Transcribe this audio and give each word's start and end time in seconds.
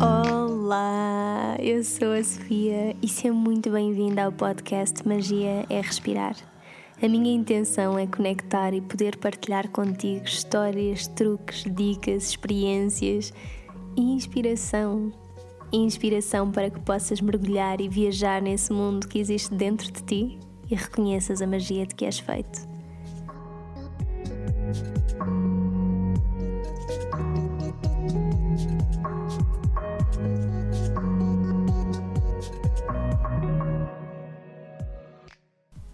Olá, 0.00 1.56
eu 1.60 1.84
sou 1.84 2.12
a 2.12 2.24
Sofia 2.24 2.96
e 3.02 3.08
seja 3.08 3.34
muito 3.34 3.70
bem-vinda 3.70 4.24
ao 4.24 4.32
podcast 4.32 5.06
Magia 5.06 5.66
é 5.68 5.80
Respirar. 5.82 6.36
A 7.02 7.06
minha 7.06 7.34
intenção 7.34 7.98
é 7.98 8.06
conectar 8.06 8.72
e 8.72 8.80
poder 8.80 9.18
partilhar 9.18 9.68
contigo 9.68 10.24
histórias, 10.24 11.06
truques, 11.06 11.64
dicas, 11.64 12.30
experiências 12.30 13.30
e 13.94 14.00
inspiração. 14.00 15.12
Inspiração 15.72 16.50
para 16.50 16.70
que 16.70 16.80
possas 16.80 17.20
mergulhar 17.20 17.80
e 17.80 17.88
viajar 17.88 18.40
nesse 18.40 18.72
mundo 18.72 19.06
que 19.06 19.18
existe 19.18 19.54
dentro 19.54 19.92
de 19.92 20.02
ti 20.02 20.38
e 20.70 20.74
reconheças 20.74 21.42
a 21.42 21.46
magia 21.46 21.86
de 21.86 21.94
que 21.94 22.04
és 22.04 22.18
feito. 22.18 22.66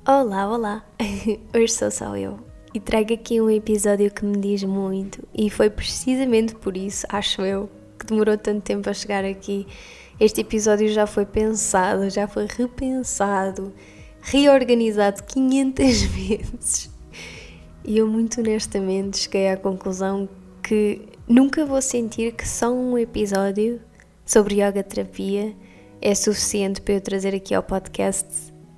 Olá, 0.07 0.49
olá! 0.49 0.85
Hoje 1.55 1.73
sou 1.73 1.91
só 1.91 2.17
eu 2.17 2.39
e 2.75 2.81
trago 2.81 3.15
aqui 3.15 3.41
um 3.41 3.49
episódio 3.49 4.11
que 4.11 4.25
me 4.25 4.37
diz 4.37 4.65
muito 4.65 5.23
e 5.33 5.49
foi 5.49 5.71
precisamente 5.71 6.57
por 6.57 6.77
isso, 6.77 7.07
acho 7.09 7.43
eu, 7.43 7.71
que 8.05 8.11
demorou 8.11 8.37
tanto 8.37 8.63
tempo 8.63 8.89
a 8.89 8.93
chegar 8.93 9.25
aqui. 9.25 9.67
Este 10.21 10.43
episódio 10.43 10.89
já 10.89 11.07
foi 11.07 11.27
pensado, 11.27 12.09
já 12.11 12.29
foi 12.29 12.47
repensado, 12.47 13.73
reorganizado 14.21 15.23
500 15.25 16.03
vezes 16.13 16.95
e 17.87 17.99
eu, 17.99 18.09
muito 18.09 18.41
honestamente, 18.41 19.19
cheguei 19.19 19.51
à 19.51 19.59
conclusão 19.59 20.27
que 20.63 21.03
nunca 21.29 21.67
vou 21.67 21.83
sentir 21.83 22.33
que 22.33 22.49
só 22.49 22.73
um 22.73 22.97
episódio 22.97 23.79
sobre 24.25 24.55
yoga 24.55 24.83
terapia 24.83 25.55
é 26.01 26.15
suficiente 26.15 26.81
para 26.81 26.95
eu 26.95 27.01
trazer 27.03 27.35
aqui 27.35 27.55
ao 27.55 27.63
podcast 27.63 28.27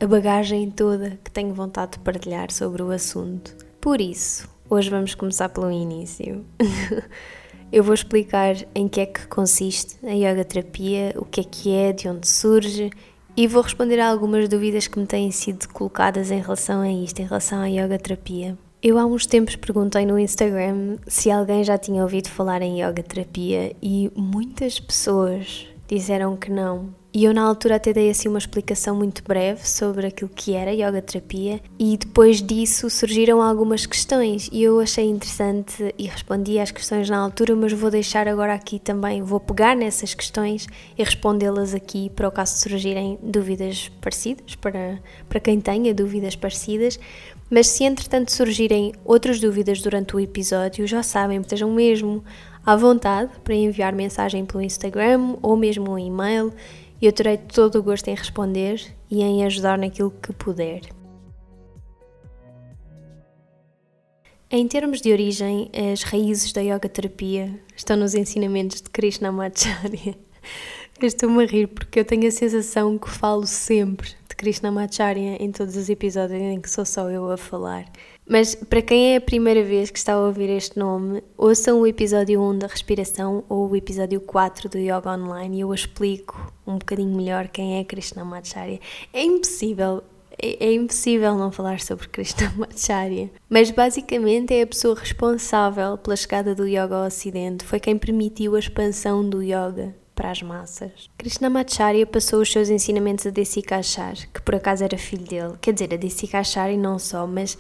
a 0.01 0.06
bagagem 0.08 0.73
toda 0.73 1.20
que 1.23 1.31
tenho 1.31 1.55
vontade 1.55 1.92
de 1.92 1.98
partilhar 2.01 2.51
sobre 2.51 2.83
o 2.83 2.91
assunto. 2.91 3.56
Por 3.81 4.01
isso, 4.01 4.48
hoje 4.69 4.91
vamos 4.91 5.14
começar 5.14 5.51
pelo 5.51 5.70
início. 5.70 6.45
Eu 7.72 7.83
vou 7.83 7.95
explicar 7.95 8.55
em 8.75 8.89
que 8.89 9.00
é 9.00 9.06
que 9.06 9.27
consiste 9.27 9.97
a 10.06 10.12
yoga 10.12 10.45
terapia, 10.45 11.14
o 11.17 11.25
que 11.25 11.41
é 11.41 11.45
que 11.45 11.73
é, 11.73 11.92
de 11.92 12.08
onde 12.08 12.28
surge 12.28 12.91
e 13.36 13.47
vou 13.47 13.62
responder 13.62 14.00
a 14.00 14.08
algumas 14.08 14.48
dúvidas 14.48 14.86
que 14.86 14.98
me 14.98 15.06
têm 15.06 15.31
sido 15.31 15.69
colocadas 15.69 16.31
em 16.31 16.41
relação 16.41 16.81
a 16.81 16.91
isto, 16.91 17.20
em 17.20 17.27
relação 17.27 17.61
à 17.61 17.67
yoga 17.67 17.98
terapia. 17.98 18.56
Eu 18.83 18.98
há 18.98 19.05
uns 19.05 19.27
tempos 19.27 19.56
perguntei 19.56 20.06
no 20.06 20.19
Instagram 20.19 20.97
se 21.06 21.31
alguém 21.31 21.62
já 21.64 21.77
tinha 21.77 22.03
ouvido 22.03 22.28
falar 22.28 22.62
em 22.62 22.81
yoga 22.81 23.03
terapia 23.03 23.75
e 23.83 24.11
muitas 24.17 24.80
pessoas 24.80 25.67
disseram 25.89 26.36
que 26.36 26.51
não. 26.51 26.95
E 27.17 27.25
eu 27.25 27.33
na 27.33 27.41
altura 27.41 27.77
até 27.77 27.95
dei 27.95 28.11
assim 28.11 28.28
uma 28.28 28.36
explicação 28.36 28.95
muito 28.95 29.25
breve 29.25 29.67
sobre 29.67 30.06
aquilo 30.06 30.28
que 30.28 30.53
era 30.53 30.70
yoga 30.70 31.00
terapia. 31.00 31.62
E 31.78 31.97
depois 31.97 32.42
disso 32.42 32.91
surgiram 32.91 33.41
algumas 33.41 33.86
questões. 33.86 34.50
E 34.53 34.62
eu 34.62 34.78
achei 34.81 35.06
interessante 35.06 35.95
e 35.97 36.08
respondi 36.08 36.58
às 36.58 36.70
questões 36.70 37.08
na 37.08 37.17
altura, 37.17 37.56
mas 37.56 37.73
vou 37.73 37.91
deixar 37.91 38.28
agora 38.28 38.53
aqui 38.53 38.78
também, 38.78 39.23
vou 39.23 39.41
pegar 39.41 39.75
nessas 39.75 40.12
questões 40.12 40.67
e 40.95 41.03
respondê-las 41.03 41.73
aqui 41.73 42.11
para 42.11 42.28
o 42.28 42.31
caso 42.31 42.58
surgirem 42.58 43.19
dúvidas 43.23 43.91
parecidas, 43.98 44.55
para, 44.55 45.01
para 45.27 45.41
quem 45.41 45.58
tenha 45.58 45.95
dúvidas 45.95 46.36
parecidas. 46.36 47.01
Mas 47.48 47.69
se 47.69 47.84
entretanto 47.84 48.30
surgirem 48.30 48.92
outras 49.07 49.41
dúvidas 49.41 49.80
durante 49.80 50.14
o 50.14 50.20
episódio, 50.20 50.86
já 50.86 51.02
sabem, 51.02 51.41
estejam 51.41 51.73
mesmo 51.73 52.23
à 52.67 52.77
vontade 52.77 53.30
para 53.42 53.55
enviar 53.55 53.95
mensagem 53.95 54.45
pelo 54.45 54.62
Instagram 54.62 55.36
ou 55.41 55.57
mesmo 55.57 55.92
um 55.92 55.98
e-mail 55.98 56.52
eu 57.01 57.12
terei 57.12 57.36
todo 57.36 57.79
o 57.79 57.83
gosto 57.83 58.08
em 58.08 58.14
responder 58.14 58.80
e 59.11 59.23
em 59.23 59.45
ajudar 59.45 59.77
naquilo 59.79 60.11
que 60.11 60.33
puder. 60.33 60.83
Em 64.48 64.67
termos 64.68 65.01
de 65.01 65.12
origem, 65.12 65.70
as 65.92 66.02
raízes 66.05 66.52
da 66.52 66.61
yoga 66.61 66.89
terapia 66.89 67.61
estão 67.77 67.96
nos 67.96 68.14
ensinamentos 68.14 68.80
de 68.80 68.89
Krishnamacharya. 68.89 70.14
Estou-me 71.02 71.45
a 71.45 71.46
rir 71.46 71.67
porque 71.67 72.01
eu 72.01 72.05
tenho 72.05 72.29
a 72.29 72.30
sensação 72.30 72.96
que 72.96 73.11
falo 73.11 73.46
sempre 73.46 74.11
de 74.29 74.36
Krishnamacharya 74.36 75.42
em 75.42 75.51
todos 75.51 75.77
os 75.77 75.90
episódios 75.90 76.40
em 76.40 76.61
que 76.61 76.70
sou 76.70 76.86
só 76.86 77.11
eu 77.11 77.30
a 77.30 77.36
falar. 77.36 77.85
Mas 78.29 78.57
para 78.57 78.83
quem 78.83 79.13
é 79.13 79.17
a 79.17 79.20
primeira 79.20 79.63
vez 79.63 79.89
que 79.89 79.98
está 79.98 80.14
a 80.14 80.20
ouvir 80.20 80.51
este 80.51 80.77
nome, 80.79 81.23
ouçam 81.39 81.81
o 81.81 81.87
episódio 81.87 82.42
1 82.42 82.59
da 82.59 82.67
respiração 82.67 83.45
ou 83.48 83.70
o 83.70 83.77
episódio 83.77 84.20
4 84.20 84.69
do 84.69 84.79
Yoga 84.79 85.13
Online 85.13 85.59
e 85.59 85.61
eu 85.61 85.73
explico 85.73 86.53
um 86.67 86.77
bocadinho 86.77 87.17
melhor 87.17 87.47
quem 87.47 87.79
é 87.79 87.85
Krishnamacharya. 87.85 88.81
É 89.13 89.23
impossível 89.23 90.03
é, 90.39 90.67
é, 90.67 90.75
impossível 90.75 91.35
não 91.35 91.51
falar 91.51 91.81
sobre 91.81 92.09
Krishnamacharya. 92.09 93.31
Mas 93.48 93.70
basicamente 93.70 94.53
é 94.53 94.63
a 94.63 94.67
pessoa 94.67 94.95
responsável 94.95 95.97
pela 95.97 96.17
chegada 96.17 96.55
do 96.55 96.67
yoga 96.67 96.97
ao 96.97 97.07
Ocidente, 97.07 97.65
foi 97.65 97.81
quem 97.81 97.97
permitiu 97.97 98.55
a 98.55 98.59
expansão 98.59 99.27
do 99.27 99.42
yoga 99.42 99.95
para 100.15 100.31
as 100.31 100.42
massas. 100.42 101.11
Krishnamacharya 101.19 102.07
passou 102.07 102.41
os 102.41 102.51
seus 102.51 102.70
ensinamentos 102.70 103.27
a 103.27 103.31
Desikachar, 103.31 104.15
que 104.33 104.41
por 104.41 104.55
acaso 104.55 104.83
era 104.83 104.97
filho 104.97 105.25
dele. 105.25 105.55
Quer 105.61 105.75
dizer, 105.75 105.92
a 105.92 105.97
Desikachar 105.97 106.70
e 106.70 106.77
não 106.77 106.98
só, 106.98 107.27
mas 107.27 107.57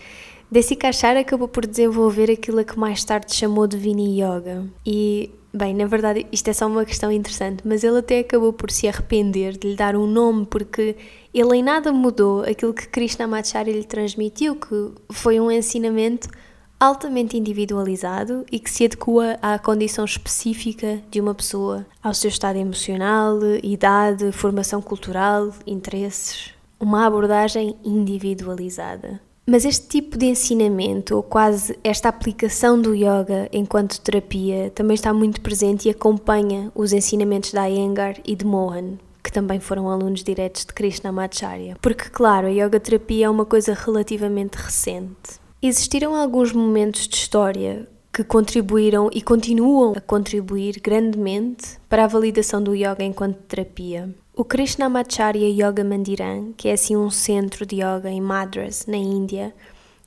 Desi 0.48 0.76
Kachar 0.76 1.16
acabou 1.16 1.48
por 1.48 1.66
desenvolver 1.66 2.30
aquilo 2.30 2.60
a 2.60 2.64
que 2.64 2.78
mais 2.78 3.02
tarde 3.02 3.34
chamou 3.34 3.66
de 3.66 3.76
Vini 3.76 4.20
Yoga. 4.20 4.64
E, 4.86 5.30
bem, 5.52 5.74
na 5.74 5.86
verdade 5.86 6.24
isto 6.30 6.48
é 6.48 6.52
só 6.52 6.68
uma 6.68 6.84
questão 6.84 7.10
interessante, 7.10 7.62
mas 7.64 7.82
ele 7.82 7.98
até 7.98 8.20
acabou 8.20 8.52
por 8.52 8.70
se 8.70 8.86
arrepender 8.86 9.58
de 9.58 9.70
lhe 9.70 9.76
dar 9.76 9.96
um 9.96 10.06
nome 10.06 10.46
porque 10.46 10.96
ele 11.34 11.56
em 11.56 11.62
nada 11.64 11.92
mudou 11.92 12.42
aquilo 12.42 12.72
que 12.72 12.86
Krishnamacharya 12.86 13.72
lhe 13.72 13.84
transmitiu, 13.84 14.54
que 14.54 14.92
foi 15.10 15.40
um 15.40 15.50
ensinamento 15.50 16.28
altamente 16.78 17.36
individualizado 17.36 18.46
e 18.52 18.60
que 18.60 18.70
se 18.70 18.84
adequa 18.84 19.38
à 19.42 19.58
condição 19.58 20.04
específica 20.04 21.02
de 21.10 21.20
uma 21.20 21.34
pessoa, 21.34 21.84
ao 22.00 22.14
seu 22.14 22.28
estado 22.28 22.56
emocional, 22.56 23.40
idade, 23.64 24.30
formação 24.30 24.80
cultural, 24.80 25.52
interesses. 25.66 26.54
Uma 26.78 27.06
abordagem 27.06 27.74
individualizada. 27.82 29.25
Mas 29.48 29.64
este 29.64 29.86
tipo 29.86 30.18
de 30.18 30.26
ensinamento, 30.26 31.14
ou 31.14 31.22
quase 31.22 31.78
esta 31.84 32.08
aplicação 32.08 32.82
do 32.82 32.96
yoga 32.96 33.48
enquanto 33.52 34.00
terapia, 34.00 34.72
também 34.74 34.96
está 34.96 35.14
muito 35.14 35.40
presente 35.40 35.86
e 35.86 35.90
acompanha 35.92 36.72
os 36.74 36.92
ensinamentos 36.92 37.52
da 37.52 37.68
Iyengar 37.70 38.16
e 38.24 38.34
de 38.34 38.44
Mohan, 38.44 38.98
que 39.22 39.30
também 39.30 39.60
foram 39.60 39.88
alunos 39.88 40.24
diretos 40.24 40.64
de 40.64 40.72
Krishnamacharya. 40.72 41.76
Porque, 41.80 42.10
claro, 42.10 42.48
a 42.48 42.50
yoga 42.50 42.80
terapia 42.80 43.26
é 43.26 43.30
uma 43.30 43.44
coisa 43.44 43.72
relativamente 43.72 44.56
recente. 44.56 45.38
Existiram 45.62 46.16
alguns 46.16 46.52
momentos 46.52 47.06
de 47.06 47.14
história 47.14 47.88
que 48.12 48.24
contribuíram 48.24 49.10
e 49.12 49.22
continuam 49.22 49.92
a 49.94 50.00
contribuir 50.00 50.80
grandemente 50.82 51.78
para 51.88 52.04
a 52.04 52.08
validação 52.08 52.60
do 52.60 52.74
yoga 52.74 53.04
enquanto 53.04 53.36
terapia. 53.42 54.12
O 54.38 54.44
Krishnamacharya 54.44 55.48
Yoga 55.48 55.82
Mandiram, 55.82 56.52
que 56.58 56.68
é 56.68 56.74
assim 56.74 56.94
um 56.94 57.08
centro 57.08 57.64
de 57.64 57.76
yoga 57.76 58.10
em 58.10 58.20
Madras, 58.20 58.84
na 58.84 58.98
Índia, 58.98 59.54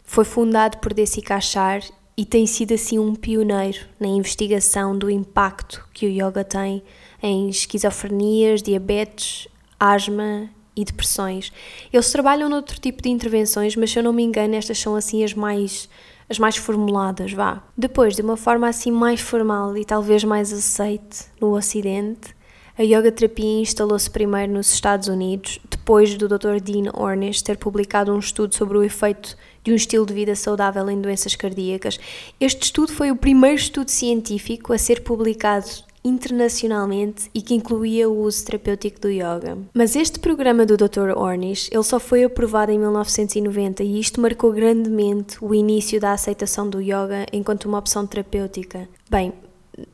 foi 0.04 0.24
fundado 0.24 0.78
por 0.78 0.94
Desikachar 0.94 1.82
e 2.16 2.24
tem 2.24 2.46
sido 2.46 2.76
assim 2.76 3.00
um 3.00 3.16
pioneiro 3.16 3.88
na 4.00 4.06
investigação 4.06 4.96
do 4.96 5.10
impacto 5.10 5.84
que 5.92 6.06
o 6.06 6.10
yoga 6.10 6.44
tem 6.44 6.84
em 7.24 7.50
esquizofrenias, 7.50 8.62
diabetes, 8.62 9.48
asma 9.80 10.48
e 10.76 10.86
depressões. 10.86 11.52
Eles 11.92 12.12
trabalham 12.12 12.48
noutro 12.48 12.80
tipo 12.80 13.02
de 13.02 13.10
intervenções, 13.10 13.76
mas 13.76 13.90
se 13.90 13.98
eu 13.98 14.04
não 14.04 14.14
me 14.14 14.22
engano, 14.22 14.54
estas 14.54 14.78
são 14.78 14.96
assim 14.96 15.24
as 15.24 15.34
mais 15.34 15.90
as 16.30 16.38
mais 16.38 16.56
formuladas, 16.56 17.34
vá. 17.34 17.64
Depois, 17.76 18.16
de 18.16 18.22
uma 18.22 18.38
forma 18.38 18.68
assim 18.68 18.92
mais 18.92 19.20
formal 19.20 19.76
e 19.76 19.84
talvez 19.84 20.24
mais 20.24 20.54
aceite 20.54 21.26
no 21.42 21.58
ocidente, 21.58 22.38
a 22.80 22.82
yoga 22.82 23.12
terapia 23.12 23.60
instalou-se 23.60 24.10
primeiro 24.10 24.54
nos 24.54 24.74
Estados 24.74 25.10
Unidos, 25.10 25.60
depois 25.70 26.16
do 26.16 26.30
Dr. 26.30 26.62
Dean 26.64 26.90
Ornish 26.94 27.42
ter 27.42 27.58
publicado 27.58 28.14
um 28.14 28.20
estudo 28.20 28.56
sobre 28.56 28.78
o 28.78 28.84
efeito 28.84 29.36
de 29.66 29.74
um 29.74 29.76
estilo 29.76 30.06
de 30.06 30.14
vida 30.14 30.34
saudável 30.34 30.90
em 30.90 31.02
doenças 31.02 31.36
cardíacas. 31.36 32.00
Este 32.40 32.64
estudo 32.64 32.94
foi 32.94 33.12
o 33.12 33.18
primeiro 33.18 33.58
estudo 33.58 33.92
científico 33.92 34.72
a 34.72 34.78
ser 34.78 35.02
publicado 35.04 35.68
internacionalmente 36.06 37.30
e 37.36 37.42
que 37.42 37.54
incluía 37.54 38.10
o 38.10 38.18
uso 38.18 38.46
terapêutico 38.46 39.02
do 39.02 39.10
yoga. 39.10 39.58
Mas 39.74 39.98
este 39.98 40.18
programa 40.18 40.66
do 40.66 40.78
Dr. 40.78 41.18
Ornish, 41.18 41.70
ele 41.74 41.84
só 41.84 42.00
foi 42.00 42.24
aprovado 42.24 42.72
em 42.72 42.80
1990 42.80 43.84
e 43.84 44.00
isto 44.00 44.22
marcou 44.22 44.54
grandemente 44.54 45.36
o 45.42 45.54
início 45.54 46.00
da 46.00 46.14
aceitação 46.14 46.70
do 46.70 46.80
yoga 46.80 47.26
enquanto 47.34 47.66
uma 47.66 47.78
opção 47.78 48.08
terapêutica. 48.08 48.88
Bem, 49.10 49.34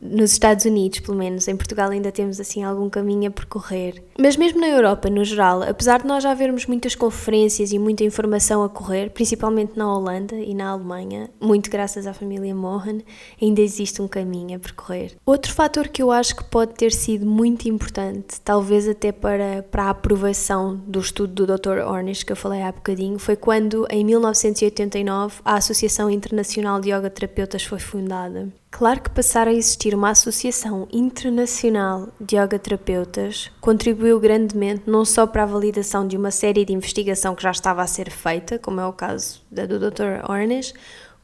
nos 0.02 0.32
Estados 0.32 0.66
Unidos, 0.66 1.00
pelo 1.00 1.18
menos. 1.18 1.48
Em 1.48 1.56
Portugal 1.56 1.90
ainda 1.90 2.12
temos 2.12 2.40
assim 2.40 2.64
algum 2.64 2.90
caminho 2.90 3.30
a 3.30 3.32
percorrer. 3.32 4.04
Mas 4.20 4.38
mesmo 4.38 4.60
na 4.60 4.68
Europa, 4.68 5.10
no 5.10 5.24
geral, 5.24 5.64
apesar 5.64 6.02
de 6.02 6.08
nós 6.08 6.24
já 6.24 6.34
vermos 6.34 6.66
muitas 6.66 6.96
conferências 6.96 7.72
e 7.72 7.80
muita 7.80 8.04
informação 8.04 8.64
a 8.64 8.70
correr, 8.70 9.10
principalmente 9.10 9.74
na 9.76 9.94
Holanda 9.94 10.36
e 10.36 10.54
na 10.54 10.70
Alemanha, 10.70 11.30
muito 11.40 11.70
graças 11.70 12.08
à 12.08 12.14
família 12.14 12.56
Mohan, 12.56 13.00
ainda 13.42 13.62
existe 13.62 14.02
um 14.02 14.08
caminho 14.08 14.56
a 14.56 14.60
percorrer. 14.60 15.16
Outro 15.26 15.54
fator 15.54 15.88
que 15.88 16.02
eu 16.02 16.12
acho 16.12 16.36
que 16.36 16.44
pode 16.44 16.74
ter 16.74 16.92
sido 16.92 17.26
muito 17.26 17.68
importante, 17.68 18.40
talvez 18.44 18.88
até 18.88 19.12
para, 19.12 19.64
para 19.64 19.84
a 19.84 19.90
aprovação 19.90 20.76
do 20.88 21.00
estudo 21.00 21.46
do 21.46 21.58
Dr. 21.58 21.80
Ornish 21.86 22.24
que 22.24 22.32
eu 22.32 22.36
falei 22.36 22.62
há 22.62 22.72
bocadinho, 22.72 23.20
foi 23.20 23.36
quando 23.36 23.86
em 23.90 24.04
1989 24.04 25.42
a 25.44 25.56
Associação 25.56 26.10
Internacional 26.10 26.80
de 26.80 26.92
Yoga 26.92 27.10
Terapeutas 27.10 27.64
foi 27.64 27.80
fundada. 27.80 28.52
Claro 28.78 29.00
que 29.00 29.10
passar 29.10 29.48
a 29.48 29.54
existir 29.54 29.96
uma 29.96 30.10
associação 30.10 30.86
internacional 30.92 32.10
de 32.20 32.36
yoga 32.36 32.60
terapeutas 32.60 33.50
contribuiu 33.62 34.20
grandemente 34.20 34.84
não 34.86 35.06
só 35.06 35.26
para 35.26 35.44
a 35.44 35.46
validação 35.46 36.06
de 36.06 36.18
uma 36.18 36.30
série 36.30 36.66
de 36.66 36.74
investigação 36.74 37.34
que 37.36 37.44
já 37.44 37.52
estava 37.52 37.82
a 37.82 37.88
ser 37.88 38.12
feita, 38.12 38.60
como 38.60 38.82
é 38.82 38.86
o 38.86 38.92
caso 38.92 39.42
da 39.50 39.66
do 39.66 39.80
Dr. 39.80 40.30
Ornish, 40.30 40.74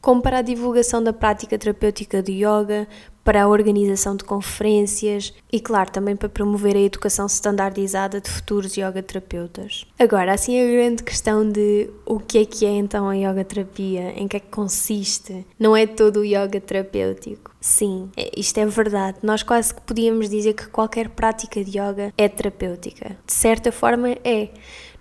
como 0.01 0.21
para 0.21 0.39
a 0.39 0.41
divulgação 0.41 1.03
da 1.03 1.13
prática 1.13 1.57
terapêutica 1.57 2.23
de 2.23 2.33
yoga, 2.43 2.87
para 3.23 3.43
a 3.43 3.47
organização 3.47 4.15
de 4.15 4.23
conferências 4.23 5.33
e, 5.51 5.59
claro, 5.59 5.91
também 5.91 6.15
para 6.15 6.27
promover 6.27 6.75
a 6.75 6.79
educação 6.79 7.27
standardizada 7.27 8.19
de 8.19 8.29
futuros 8.29 8.75
yoga 8.75 9.03
terapeutas. 9.03 9.85
Agora, 9.99 10.33
assim, 10.33 10.59
a 10.59 10.71
grande 10.71 11.03
questão 11.03 11.47
de 11.47 11.89
o 12.05 12.19
que 12.19 12.39
é 12.39 12.45
que 12.45 12.65
é 12.65 12.71
então 12.71 13.07
a 13.07 13.15
yoga 13.15 13.43
terapia, 13.43 14.13
em 14.19 14.27
que 14.27 14.37
é 14.37 14.39
que 14.39 14.49
consiste, 14.49 15.45
não 15.59 15.77
é 15.77 15.85
todo 15.85 16.21
o 16.21 16.25
yoga 16.25 16.59
terapêutico. 16.59 17.51
Sim, 17.61 18.09
é, 18.17 18.31
isto 18.35 18.57
é 18.57 18.65
verdade. 18.65 19.19
Nós 19.21 19.43
quase 19.43 19.73
que 19.73 19.81
podíamos 19.81 20.27
dizer 20.27 20.53
que 20.53 20.67
qualquer 20.67 21.09
prática 21.09 21.63
de 21.63 21.77
yoga 21.77 22.11
é 22.17 22.27
terapêutica. 22.27 23.17
De 23.25 23.33
certa 23.33 23.71
forma, 23.71 24.09
é 24.23 24.49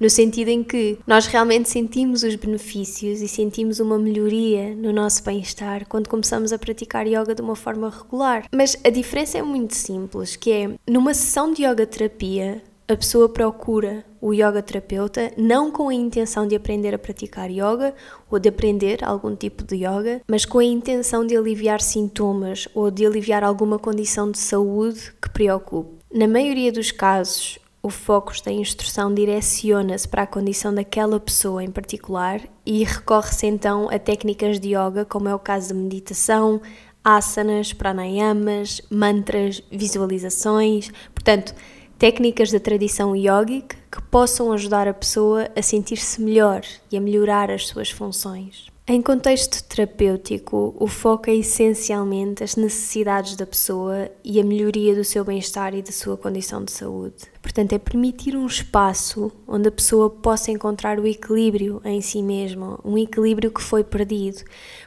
no 0.00 0.08
sentido 0.08 0.48
em 0.48 0.64
que 0.64 0.98
nós 1.06 1.26
realmente 1.26 1.68
sentimos 1.68 2.22
os 2.22 2.34
benefícios 2.34 3.20
e 3.20 3.28
sentimos 3.28 3.78
uma 3.78 3.98
melhoria 3.98 4.74
no 4.74 4.92
nosso 4.92 5.22
bem-estar 5.22 5.86
quando 5.88 6.08
começamos 6.08 6.52
a 6.52 6.58
praticar 6.58 7.06
yoga 7.06 7.34
de 7.34 7.42
uma 7.42 7.54
forma 7.54 7.90
regular. 7.90 8.46
Mas 8.52 8.76
a 8.84 8.90
diferença 8.90 9.38
é 9.38 9.42
muito 9.42 9.74
simples, 9.74 10.36
que 10.36 10.50
é 10.50 10.70
numa 10.88 11.12
sessão 11.12 11.52
de 11.52 11.64
yoga 11.64 11.86
terapia, 11.86 12.62
a 12.88 12.96
pessoa 12.96 13.28
procura 13.28 14.04
o 14.20 14.34
yoga 14.34 14.60
terapeuta 14.60 15.30
não 15.36 15.70
com 15.70 15.88
a 15.88 15.94
intenção 15.94 16.44
de 16.44 16.56
aprender 16.56 16.92
a 16.92 16.98
praticar 16.98 17.48
yoga 17.48 17.94
ou 18.28 18.40
de 18.40 18.48
aprender 18.48 19.04
algum 19.04 19.36
tipo 19.36 19.62
de 19.62 19.76
yoga, 19.76 20.20
mas 20.28 20.44
com 20.44 20.58
a 20.58 20.64
intenção 20.64 21.24
de 21.24 21.36
aliviar 21.36 21.80
sintomas 21.80 22.66
ou 22.74 22.90
de 22.90 23.06
aliviar 23.06 23.44
alguma 23.44 23.78
condição 23.78 24.28
de 24.28 24.38
saúde 24.38 25.12
que 25.22 25.30
preocupe. 25.30 26.00
Na 26.12 26.26
maioria 26.26 26.72
dos 26.72 26.90
casos, 26.90 27.60
o 27.82 27.88
foco 27.88 28.32
da 28.44 28.52
instrução 28.52 29.12
direciona-se 29.12 30.06
para 30.06 30.22
a 30.22 30.26
condição 30.26 30.74
daquela 30.74 31.18
pessoa 31.18 31.64
em 31.64 31.70
particular 31.70 32.40
e 32.64 32.84
recorre-se 32.84 33.46
então 33.46 33.88
a 33.90 33.98
técnicas 33.98 34.60
de 34.60 34.68
yoga, 34.68 35.04
como 35.04 35.28
é 35.28 35.34
o 35.34 35.38
caso 35.38 35.68
de 35.68 35.74
meditação, 35.74 36.60
asanas, 37.02 37.72
pranayamas, 37.72 38.82
mantras, 38.90 39.62
visualizações, 39.72 40.90
portanto, 41.14 41.54
técnicas 41.98 42.50
da 42.50 42.60
tradição 42.60 43.16
yogic 43.16 43.76
que 43.90 44.02
possam 44.10 44.52
ajudar 44.52 44.86
a 44.86 44.94
pessoa 44.94 45.48
a 45.56 45.62
sentir-se 45.62 46.20
melhor 46.20 46.62
e 46.90 46.96
a 46.96 47.00
melhorar 47.00 47.50
as 47.50 47.66
suas 47.66 47.90
funções. 47.90 48.66
Em 48.92 49.00
contexto 49.00 49.62
terapêutico, 49.62 50.74
o 50.76 50.88
foco 50.88 51.30
é 51.30 51.36
essencialmente 51.36 52.42
as 52.42 52.56
necessidades 52.56 53.36
da 53.36 53.46
pessoa 53.46 54.10
e 54.24 54.40
a 54.40 54.44
melhoria 54.44 54.96
do 54.96 55.04
seu 55.04 55.24
bem-estar 55.24 55.76
e 55.76 55.80
da 55.80 55.92
sua 55.92 56.16
condição 56.16 56.64
de 56.64 56.72
saúde. 56.72 57.14
Portanto, 57.40 57.72
é 57.72 57.78
permitir 57.78 58.34
um 58.34 58.44
espaço 58.44 59.30
onde 59.46 59.68
a 59.68 59.70
pessoa 59.70 60.10
possa 60.10 60.50
encontrar 60.50 60.98
o 60.98 61.06
equilíbrio 61.06 61.80
em 61.84 62.00
si 62.00 62.20
mesma, 62.20 62.80
um 62.84 62.98
equilíbrio 62.98 63.52
que 63.52 63.62
foi 63.62 63.84
perdido. 63.84 64.42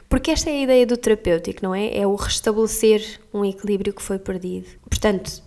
Porque 0.06 0.30
esta 0.30 0.50
é 0.50 0.52
a 0.52 0.62
ideia 0.64 0.86
do 0.86 0.98
terapêutico, 0.98 1.60
não 1.62 1.74
é? 1.74 1.96
É 1.96 2.06
o 2.06 2.14
restabelecer 2.14 3.22
um 3.32 3.42
equilíbrio 3.42 3.94
que 3.94 4.02
foi 4.02 4.18
perdido. 4.18 4.66
Portanto, 4.86 5.42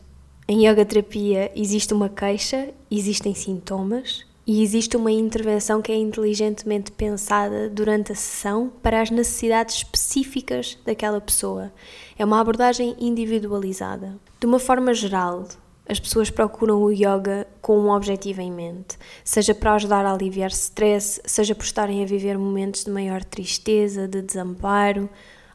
em 0.47 0.67
yoga 0.67 0.83
terapia 0.83 1.51
existe 1.55 1.93
uma 1.93 2.09
queixa, 2.09 2.69
existem 2.89 3.35
sintomas, 3.35 4.25
e 4.47 4.63
existe 4.63 4.95
uma 4.95 5.11
intervenção 5.11 5.81
que 5.81 5.91
é 5.91 5.97
inteligentemente 5.97 6.89
pensada 6.89 7.69
durante 7.69 8.13
a 8.13 8.15
sessão 8.15 8.71
para 8.81 9.01
as 9.01 9.11
necessidades 9.11 9.75
específicas 9.75 10.77
daquela 10.85 11.19
pessoa. 11.19 11.69
É 12.17 12.23
uma 12.23 12.39
abordagem 12.39 12.95
individualizada. 12.97 14.17
De 14.39 14.47
uma 14.47 14.57
forma 14.57 14.93
geral, 14.93 15.45
as 15.85 15.99
pessoas 15.99 16.29
procuram 16.29 16.81
o 16.81 16.89
yoga 16.89 17.45
com 17.61 17.77
um 17.77 17.89
objetivo 17.91 18.39
em 18.39 18.51
mente, 18.51 18.97
seja 19.21 19.53
para 19.53 19.73
ajudar 19.73 20.05
a 20.05 20.13
aliviar 20.13 20.51
stress, 20.51 21.21
seja 21.25 21.53
por 21.53 21.65
estarem 21.65 22.01
a 22.01 22.05
viver 22.05 22.37
momentos 22.37 22.85
de 22.85 22.91
maior 22.91 23.25
tristeza, 23.25 24.07
de 24.07 24.21
desamparo, 24.21 25.09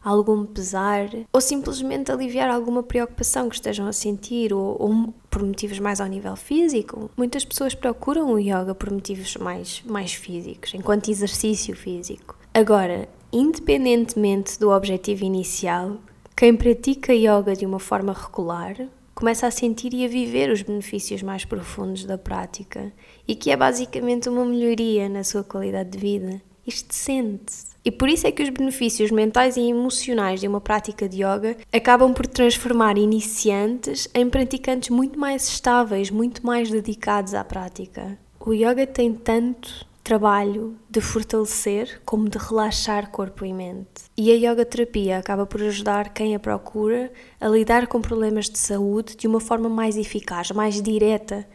algum 0.04 0.44
pesar 0.44 1.08
ou 1.32 1.40
simplesmente 1.40 2.10
aliviar 2.10 2.50
alguma 2.50 2.82
preocupação 2.82 3.48
que 3.48 3.54
estejam 3.54 3.86
a 3.86 3.92
sentir 3.92 4.52
ou, 4.52 4.76
ou, 4.78 5.14
por 5.32 5.42
motivos 5.42 5.78
mais 5.78 5.98
ao 5.98 6.06
nível 6.06 6.36
físico. 6.36 7.10
Muitas 7.16 7.42
pessoas 7.42 7.74
procuram 7.74 8.30
o 8.30 8.38
yoga 8.38 8.74
por 8.74 8.90
motivos 8.90 9.34
mais, 9.38 9.82
mais 9.86 10.12
físicos, 10.12 10.74
enquanto 10.74 11.10
exercício 11.10 11.74
físico. 11.74 12.36
Agora, 12.52 13.08
independentemente 13.32 14.60
do 14.60 14.70
objetivo 14.70 15.24
inicial, 15.24 15.96
quem 16.36 16.54
pratica 16.54 17.14
yoga 17.14 17.56
de 17.56 17.64
uma 17.64 17.78
forma 17.78 18.12
regular 18.12 18.76
começa 19.14 19.46
a 19.46 19.50
sentir 19.50 19.94
e 19.94 20.04
a 20.04 20.08
viver 20.08 20.50
os 20.50 20.60
benefícios 20.60 21.22
mais 21.22 21.46
profundos 21.46 22.04
da 22.04 22.18
prática 22.18 22.92
e 23.26 23.34
que 23.34 23.50
é 23.50 23.56
basicamente 23.56 24.28
uma 24.28 24.44
melhoria 24.44 25.08
na 25.08 25.24
sua 25.24 25.42
qualidade 25.42 25.90
de 25.90 25.98
vida. 25.98 26.42
Isto 26.66 26.94
sente-se. 26.94 27.72
E 27.84 27.90
por 27.90 28.08
isso 28.08 28.26
é 28.26 28.32
que 28.32 28.42
os 28.42 28.48
benefícios 28.48 29.10
mentais 29.10 29.56
e 29.56 29.62
emocionais 29.62 30.40
de 30.40 30.46
uma 30.46 30.60
prática 30.60 31.08
de 31.08 31.24
yoga 31.24 31.56
acabam 31.72 32.14
por 32.14 32.26
transformar 32.26 32.96
iniciantes 32.96 34.08
em 34.14 34.30
praticantes 34.30 34.90
muito 34.90 35.18
mais 35.18 35.48
estáveis, 35.48 36.08
muito 36.08 36.46
mais 36.46 36.70
dedicados 36.70 37.34
à 37.34 37.42
prática. 37.42 38.16
O 38.38 38.52
yoga 38.52 38.86
tem 38.86 39.12
tanto 39.12 39.84
trabalho 40.02 40.76
de 40.90 41.00
fortalecer 41.00 42.00
como 42.04 42.28
de 42.28 42.38
relaxar 42.38 43.10
corpo 43.10 43.44
e 43.44 43.52
mente. 43.52 44.02
E 44.16 44.30
a 44.30 44.34
yoga 44.34 44.64
terapia 44.64 45.18
acaba 45.18 45.46
por 45.46 45.62
ajudar 45.62 46.12
quem 46.12 46.34
a 46.34 46.40
procura 46.40 47.12
a 47.40 47.48
lidar 47.48 47.86
com 47.86 48.00
problemas 48.00 48.48
de 48.48 48.58
saúde 48.58 49.16
de 49.16 49.26
uma 49.26 49.40
forma 49.40 49.68
mais 49.68 49.96
eficaz, 49.96 50.50
mais 50.50 50.80
direta 50.80 51.46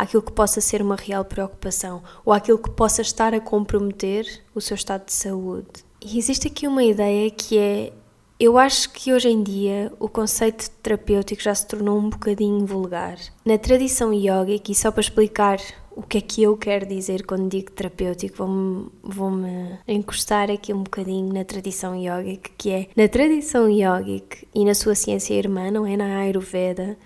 àquilo 0.00 0.22
que 0.22 0.32
possa 0.32 0.60
ser 0.62 0.80
uma 0.80 0.96
real 0.96 1.24
preocupação 1.24 2.02
ou 2.24 2.32
àquilo 2.32 2.58
que 2.58 2.70
possa 2.70 3.02
estar 3.02 3.34
a 3.34 3.40
comprometer 3.40 4.26
o 4.54 4.60
seu 4.60 4.74
estado 4.74 5.04
de 5.04 5.12
saúde. 5.12 5.84
E 6.00 6.18
existe 6.18 6.48
aqui 6.48 6.66
uma 6.66 6.82
ideia 6.82 7.30
que 7.30 7.58
é: 7.58 7.92
eu 8.38 8.56
acho 8.56 8.90
que 8.90 9.12
hoje 9.12 9.28
em 9.28 9.42
dia 9.42 9.92
o 10.00 10.08
conceito 10.08 10.70
terapêutico 10.82 11.42
já 11.42 11.54
se 11.54 11.66
tornou 11.66 11.98
um 11.98 12.08
bocadinho 12.08 12.64
vulgar. 12.64 13.18
Na 13.44 13.58
tradição 13.58 14.10
yogica, 14.14 14.72
e 14.72 14.74
só 14.74 14.90
para 14.90 15.02
explicar 15.02 15.58
o 15.90 16.02
que 16.02 16.16
é 16.16 16.20
que 16.22 16.42
eu 16.42 16.56
quero 16.56 16.86
dizer 16.86 17.26
quando 17.26 17.50
digo 17.50 17.70
terapêutico, 17.70 18.38
vou-me 18.38 18.88
vou 19.02 19.30
-me 19.30 19.78
encostar 19.86 20.50
aqui 20.50 20.72
um 20.72 20.82
bocadinho 20.82 21.30
na 21.34 21.44
tradição 21.44 21.94
yogica, 21.94 22.50
que 22.56 22.70
é 22.70 22.88
na 22.96 23.06
tradição 23.06 23.68
yogica 23.68 24.38
e 24.54 24.64
na 24.64 24.74
sua 24.74 24.94
ciência 24.94 25.34
irmã, 25.34 25.70
não 25.70 25.86
é 25.86 25.94
na 25.94 26.20
Ayurveda, 26.20 26.96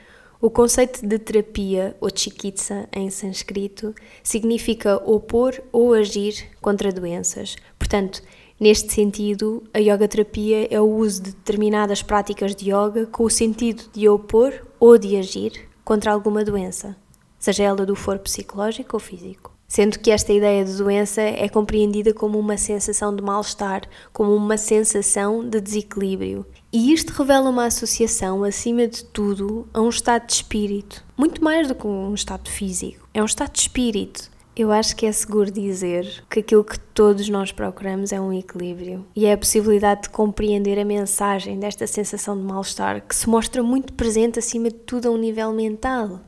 o 0.45 0.51
conceito 0.51 1.07
de 1.07 1.19
terapia, 1.19 1.97
ou 2.03 2.11
chikitsa 2.15 2.87
em 2.93 3.09
sânscrito, 3.09 3.95
significa 4.23 4.97
opor 4.97 5.59
ou 5.73 5.95
agir 5.95 6.51
contra 6.61 6.93
doenças. 6.93 7.57
Portanto, 7.79 8.23
neste 8.61 8.93
sentido, 8.93 9.63
a 9.73 9.79
yoga 9.79 10.07
terapia 10.07 10.69
é 10.71 10.79
o 10.79 10.85
uso 10.85 11.23
de 11.23 11.31
determinadas 11.31 12.03
práticas 12.03 12.55
de 12.55 12.67
yoga 12.67 13.07
com 13.07 13.25
o 13.25 13.31
sentido 13.31 13.85
de 13.91 14.07
opor 14.07 14.53
ou 14.79 14.99
de 14.99 15.17
agir 15.17 15.67
contra 15.83 16.13
alguma 16.13 16.45
doença, 16.45 16.95
seja 17.39 17.63
ela 17.65 17.87
do 17.87 17.97
foro 17.97 18.19
psicológico 18.19 18.97
ou 18.97 19.01
físico 19.01 19.55
sendo 19.67 19.99
que 19.99 20.11
esta 20.13 20.33
ideia 20.33 20.65
de 20.65 20.77
doença 20.77 21.21
é 21.21 21.49
compreendida 21.49 22.15
como 22.15 22.39
uma 22.39 22.57
sensação 22.57 23.17
de 23.17 23.21
mal-estar, 23.21 23.83
como 24.13 24.33
uma 24.33 24.57
sensação 24.57 25.43
de 25.43 25.61
desequilíbrio. 25.61 26.47
E 26.75 26.93
isto 26.93 27.11
revela 27.11 27.51
uma 27.51 27.67
associação, 27.67 28.43
acima 28.43 28.89
de 28.89 29.05
tudo, 29.05 29.69
a 29.73 29.81
um 29.81 29.89
estado 29.89 30.27
de 30.27 30.33
espírito, 30.33 31.05
muito 31.17 31.41
mais 31.41 31.69
do 31.69 31.75
que 31.77 31.87
um 31.87 32.13
estado 32.13 32.51
físico. 32.51 33.09
É 33.15 33.23
um 33.23 33.27
estado 33.27 33.53
de 33.53 33.61
espírito. 33.61 34.29
Eu 34.57 34.73
acho 34.73 34.97
que 34.97 35.07
é 35.07 35.13
seguro 35.13 35.53
dizer 35.53 36.25
que 36.29 36.41
aquilo 36.41 36.65
que 36.65 36.77
todos 36.77 37.29
nós 37.29 37.53
procuramos 37.53 38.11
é 38.11 38.21
um 38.21 38.33
equilíbrio 38.33 39.07
e 39.15 39.25
é 39.25 39.35
a 39.35 39.39
possibilidade 39.39 40.03
de 40.03 40.11
compreender 40.11 40.77
a 40.77 40.85
mensagem 40.85 41.61
desta 41.61 41.87
sensação 41.87 42.37
de 42.37 42.43
mal-estar 42.43 43.07
que 43.07 43.15
se 43.15 43.29
mostra 43.29 43.63
muito 43.63 43.93
presente 43.93 44.41
acima 44.41 44.69
de 44.69 44.75
tudo 44.79 45.07
a 45.07 45.13
um 45.13 45.17
nível 45.17 45.53
mental. 45.53 46.23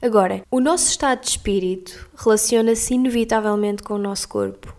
Agora, 0.00 0.42
o 0.50 0.60
nosso 0.60 0.88
estado 0.88 1.20
de 1.20 1.28
espírito 1.28 2.08
relaciona-se 2.16 2.94
inevitavelmente 2.94 3.82
com 3.82 3.96
o 3.96 3.98
nosso 3.98 4.26
corpo. 4.30 4.74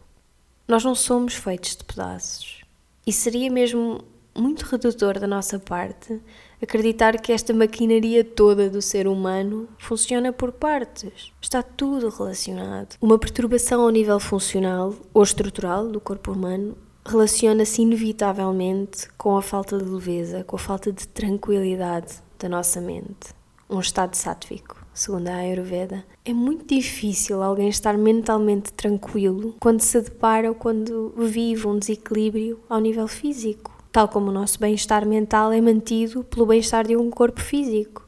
Nós 0.68 0.84
não 0.84 0.96
somos 0.96 1.36
feitos 1.36 1.76
de 1.76 1.84
pedaços. 1.84 2.62
E 3.06 3.14
seria 3.14 3.52
mesmo 3.52 4.04
muito 4.36 4.64
redutor 4.64 5.20
da 5.20 5.28
nossa 5.28 5.60
parte 5.60 6.22
Acreditar 6.62 7.20
que 7.20 7.32
esta 7.32 7.56
maquinaria 7.56 8.24
toda 8.24 8.70
do 8.70 8.84
ser 8.84 9.08
humano 9.08 9.68
funciona 9.80 10.32
por 10.32 10.52
partes. 10.52 11.32
Está 11.42 11.64
tudo 11.64 12.10
relacionado. 12.10 12.98
Uma 13.02 13.18
perturbação 13.18 13.82
ao 13.82 13.90
nível 13.90 14.20
funcional 14.20 14.94
ou 15.12 15.24
estrutural 15.24 15.88
do 15.88 16.00
corpo 16.00 16.34
humano 16.34 16.78
relaciona-se 17.04 17.82
inevitavelmente 17.82 19.10
com 19.18 19.36
a 19.36 19.42
falta 19.42 19.76
de 19.76 19.86
leveza, 19.86 20.44
com 20.44 20.56
a 20.56 20.60
falta 20.60 20.92
de 20.92 21.08
tranquilidade 21.08 22.14
da 22.38 22.48
nossa 22.48 22.80
mente. 22.80 23.34
Um 23.68 23.80
estado 23.80 24.14
sátvico, 24.14 24.86
segundo 24.94 25.30
a 25.30 25.38
Ayurveda. 25.38 26.06
É 26.24 26.32
muito 26.32 26.76
difícil 26.76 27.42
alguém 27.42 27.70
estar 27.70 27.98
mentalmente 27.98 28.72
tranquilo 28.74 29.56
quando 29.60 29.82
se 29.82 30.00
depara 30.00 30.50
ou 30.50 30.54
quando 30.54 31.12
vive 31.18 31.66
um 31.66 31.80
desequilíbrio 31.80 32.60
ao 32.70 32.80
nível 32.80 33.08
físico 33.08 33.71
tal 33.92 34.08
como 34.08 34.30
o 34.30 34.34
nosso 34.34 34.60
bem-estar 34.60 35.06
mental 35.06 35.52
é 35.52 35.60
mantido 35.60 36.24
pelo 36.24 36.46
bem-estar 36.46 36.88
de 36.88 36.96
um 36.96 37.10
corpo 37.10 37.42
físico. 37.42 38.08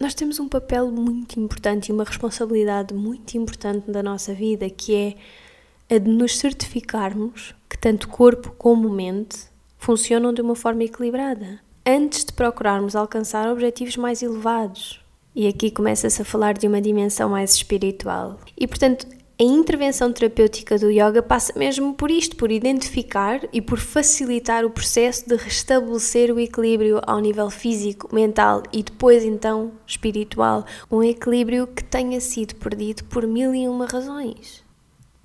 Nós 0.00 0.14
temos 0.14 0.38
um 0.38 0.48
papel 0.48 0.90
muito 0.90 1.40
importante 1.40 1.88
e 1.88 1.92
uma 1.92 2.04
responsabilidade 2.04 2.94
muito 2.94 3.36
importante 3.36 3.90
da 3.90 4.02
nossa 4.02 4.32
vida, 4.32 4.68
que 4.70 4.94
é 4.94 5.94
a 5.94 5.98
de 5.98 6.10
nos 6.10 6.38
certificarmos 6.38 7.54
que 7.68 7.78
tanto 7.78 8.08
corpo 8.08 8.52
como 8.58 8.88
mente 8.88 9.46
funcionam 9.76 10.32
de 10.32 10.40
uma 10.40 10.54
forma 10.54 10.84
equilibrada, 10.84 11.60
antes 11.86 12.24
de 12.24 12.32
procurarmos 12.32 12.94
alcançar 12.94 13.48
objetivos 13.48 13.96
mais 13.96 14.22
elevados. 14.22 15.00
E 15.34 15.46
aqui 15.46 15.70
começa-se 15.70 16.20
a 16.20 16.24
falar 16.24 16.54
de 16.54 16.66
uma 16.66 16.80
dimensão 16.80 17.30
mais 17.30 17.54
espiritual. 17.54 18.38
E 18.56 18.66
portanto, 18.66 19.06
a 19.40 19.44
intervenção 19.44 20.12
terapêutica 20.12 20.76
do 20.76 20.90
yoga 20.90 21.22
passa 21.22 21.56
mesmo 21.56 21.94
por 21.94 22.10
isto, 22.10 22.34
por 22.34 22.50
identificar 22.50 23.40
e 23.52 23.62
por 23.62 23.78
facilitar 23.78 24.64
o 24.64 24.70
processo 24.70 25.28
de 25.28 25.36
restabelecer 25.36 26.32
o 26.32 26.40
equilíbrio 26.40 27.00
ao 27.06 27.20
nível 27.20 27.48
físico, 27.48 28.12
mental 28.12 28.64
e 28.72 28.82
depois 28.82 29.24
então 29.24 29.70
espiritual, 29.86 30.66
um 30.90 31.04
equilíbrio 31.04 31.68
que 31.68 31.84
tenha 31.84 32.20
sido 32.20 32.56
perdido 32.56 33.04
por 33.04 33.28
mil 33.28 33.54
e 33.54 33.68
uma 33.68 33.86
razões. 33.86 34.67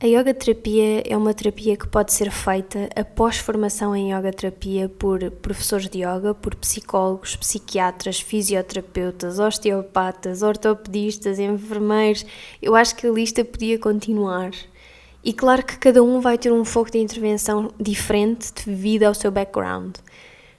A 0.04 0.06
yoga 0.06 0.34
terapia 0.34 1.02
é 1.08 1.16
uma 1.16 1.34
terapia 1.34 1.78
que 1.78 1.88
pode 1.88 2.12
ser 2.12 2.30
feita 2.30 2.90
após 2.94 3.38
formação 3.38 3.96
em 3.96 4.14
yoga 4.14 4.34
terapia 4.34 4.90
por 4.90 5.32
professores 5.32 5.88
de 5.88 6.00
yoga, 6.00 6.34
por 6.34 6.56
psicólogos, 6.56 7.38
psiquiatras, 7.38 8.20
fisioterapeutas, 8.20 9.40
osteopatas, 9.40 10.42
ortopedistas, 10.42 11.40
enfermeiros. 11.40 12.26
Eu 12.62 12.76
acho 12.76 12.98
que 12.98 13.08
a 13.08 13.12
lista 13.12 13.46
podia 13.46 13.80
continuar. 13.80 14.52
E 15.24 15.32
claro 15.32 15.64
que 15.64 15.78
cada 15.78 16.04
um 16.04 16.20
vai 16.20 16.38
ter 16.38 16.52
um 16.52 16.66
foco 16.66 16.92
de 16.92 16.98
intervenção 16.98 17.72
diferente 17.80 18.52
devido 18.66 19.04
ao 19.04 19.14
seu 19.14 19.32
background. 19.32 19.96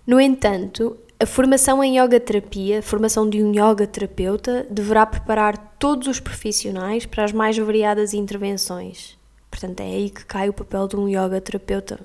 No 0.07 0.19
entanto, 0.19 0.97
a 1.21 1.27
formação 1.27 1.85
em 1.85 2.01
yoga 2.01 2.19
terapia, 2.19 2.79
a 2.79 2.83
formação 2.83 3.29
de 3.29 3.43
um 3.43 3.51
yoga 3.51 3.87
terapeuta, 3.87 4.67
deverá 4.71 5.05
preparar 5.05 5.77
todos 5.79 6.09
os 6.09 6.19
profissionais 6.19 7.05
para 7.05 7.25
as 7.25 7.33
mais 7.33 7.59
variadas 7.59 8.15
intervenções. 8.15 9.23
Portanto, 9.55 9.79
é 9.79 9.85
aí 9.85 10.11
que 10.11 10.25
cai 10.25 10.49
o 10.49 10.53
papel 10.53 10.89
de 10.89 10.97
um 10.97 11.09
yoga 11.09 11.41
terapeuta 11.41 12.01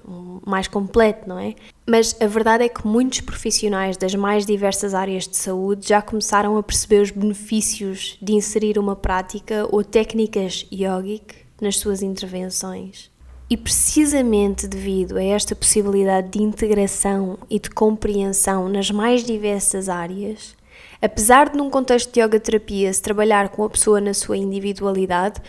mais 0.46 0.68
completo, 0.68 1.28
não 1.28 1.40
é? 1.40 1.56
Mas 1.84 2.16
a 2.22 2.28
verdade 2.28 2.64
é 2.64 2.70
que 2.70 2.86
muitos 2.86 3.22
profissionais 3.22 3.98
das 3.98 4.14
mais 4.14 4.46
diversas 4.46 4.94
áreas 4.94 5.28
de 5.28 5.36
saúde 5.36 5.88
já 5.88 6.00
começaram 6.00 6.58
a 6.58 6.62
perceber 6.62 7.02
os 7.02 7.10
benefícios 7.10 8.20
de 8.22 8.34
inserir 8.34 8.78
uma 8.78 8.96
prática 8.96 9.68
ou 9.72 9.84
técnicas 9.84 10.68
yogic 10.72 11.38
nas 11.60 11.78
suas 11.80 12.04
intervenções. 12.04 13.10
E 13.50 13.58
precisamente 13.58 14.68
devido 14.68 15.18
a 15.18 15.24
esta 15.24 15.56
possibilidade 15.56 16.30
de 16.30 16.44
integração 16.44 17.40
e 17.50 17.58
de 17.58 17.72
compreensão 17.72 18.70
nas 18.70 18.92
mais 18.92 19.24
diversas 19.24 19.90
áreas, 19.90 20.56
apesar 21.02 21.50
de 21.50 21.58
num 21.58 21.72
contexto 21.72 22.14
de 22.14 22.22
yoga 22.22 22.40
terapia 22.40 22.94
se 22.94 23.02
trabalhar 23.02 23.50
com 23.50 23.64
a 23.64 23.70
pessoa 23.72 24.00
na 24.00 24.14
sua 24.14 24.38
individualidade, 24.38 25.42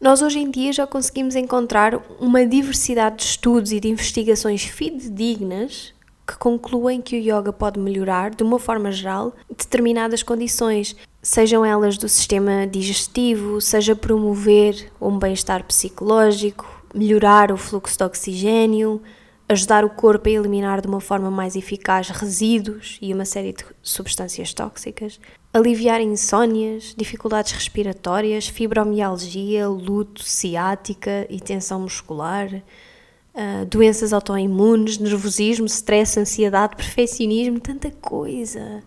nós 0.00 0.20
hoje 0.20 0.38
em 0.38 0.50
dia 0.50 0.72
já 0.72 0.86
conseguimos 0.86 1.34
encontrar 1.34 1.98
uma 2.20 2.44
diversidade 2.44 3.16
de 3.16 3.22
estudos 3.24 3.72
e 3.72 3.80
de 3.80 3.88
investigações 3.88 4.62
fidedignas 4.62 5.94
que 6.26 6.36
concluem 6.36 7.00
que 7.00 7.16
o 7.16 7.18
yoga 7.18 7.52
pode 7.52 7.78
melhorar, 7.78 8.34
de 8.34 8.42
uma 8.42 8.58
forma 8.58 8.90
geral, 8.90 9.32
determinadas 9.48 10.22
condições, 10.22 10.96
sejam 11.22 11.64
elas 11.64 11.96
do 11.96 12.08
sistema 12.08 12.66
digestivo, 12.66 13.60
seja 13.60 13.94
promover 13.94 14.90
um 15.00 15.18
bem-estar 15.18 15.64
psicológico, 15.64 16.66
melhorar 16.92 17.52
o 17.52 17.56
fluxo 17.56 17.96
de 17.96 18.04
oxigênio, 18.04 19.00
ajudar 19.48 19.84
o 19.84 19.90
corpo 19.90 20.28
a 20.28 20.32
eliminar 20.32 20.80
de 20.80 20.88
uma 20.88 21.00
forma 21.00 21.30
mais 21.30 21.54
eficaz 21.54 22.08
resíduos 22.08 22.98
e 23.00 23.14
uma 23.14 23.24
série 23.24 23.52
de 23.52 23.64
substâncias 23.80 24.52
tóxicas, 24.52 25.20
aliviar 25.56 26.00
insónias, 26.00 26.94
dificuldades 26.96 27.52
respiratórias, 27.52 28.46
fibromialgia, 28.46 29.68
luto, 29.68 30.22
ciática 30.22 31.26
e 31.30 31.40
tensão 31.40 31.80
muscular, 31.80 32.52
uh, 32.54 33.64
doenças 33.66 34.12
autoimunes, 34.12 34.98
nervosismo, 34.98 35.66
stress, 35.66 36.20
ansiedade, 36.20 36.76
perfeccionismo, 36.76 37.58
tanta 37.58 37.90
coisa. 37.90 38.82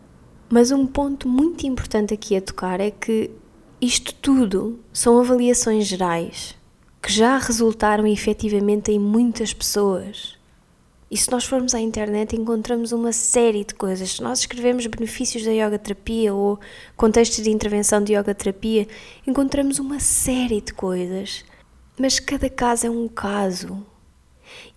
Mas 0.49 0.71
um 0.71 0.85
ponto 0.85 1.27
muito 1.27 1.65
importante 1.65 2.13
aqui 2.13 2.35
a 2.35 2.41
tocar 2.41 2.79
é 2.79 2.91
que 2.91 3.31
isto 3.81 4.13
tudo 4.15 4.79
são 4.93 5.19
avaliações 5.19 5.88
gerais 5.88 6.55
que 7.01 7.11
já 7.11 7.38
resultaram 7.38 8.05
efetivamente 8.05 8.91
em 8.91 8.99
muitas 8.99 9.53
pessoas 9.53 10.38
e 11.11 11.17
se 11.17 11.31
nós 11.31 11.43
formos 11.43 11.73
à 11.73 11.79
internet, 11.79 12.35
encontramos 12.35 12.91
uma 12.91 13.11
série 13.11 13.63
de 13.63 13.73
coisas. 13.73 14.11
Se 14.11 14.21
nós 14.21 14.39
escrevemos 14.39 14.85
benefícios 14.85 15.43
da 15.43 15.51
yoga 15.51 15.79
terapia 15.79 16.33
ou 16.33 16.59
contextos 16.95 17.43
de 17.43 17.49
intervenção 17.49 18.03
de 18.03 18.13
yoga 18.13 18.35
terapia, 18.35 18.87
encontramos 19.25 19.79
uma 19.79 19.99
série 19.99 20.61
de 20.61 20.71
coisas. 20.71 21.43
Mas 21.97 22.19
cada 22.19 22.47
caso 22.47 22.85
é 22.85 22.89
um 22.91 23.07
caso. 23.07 23.83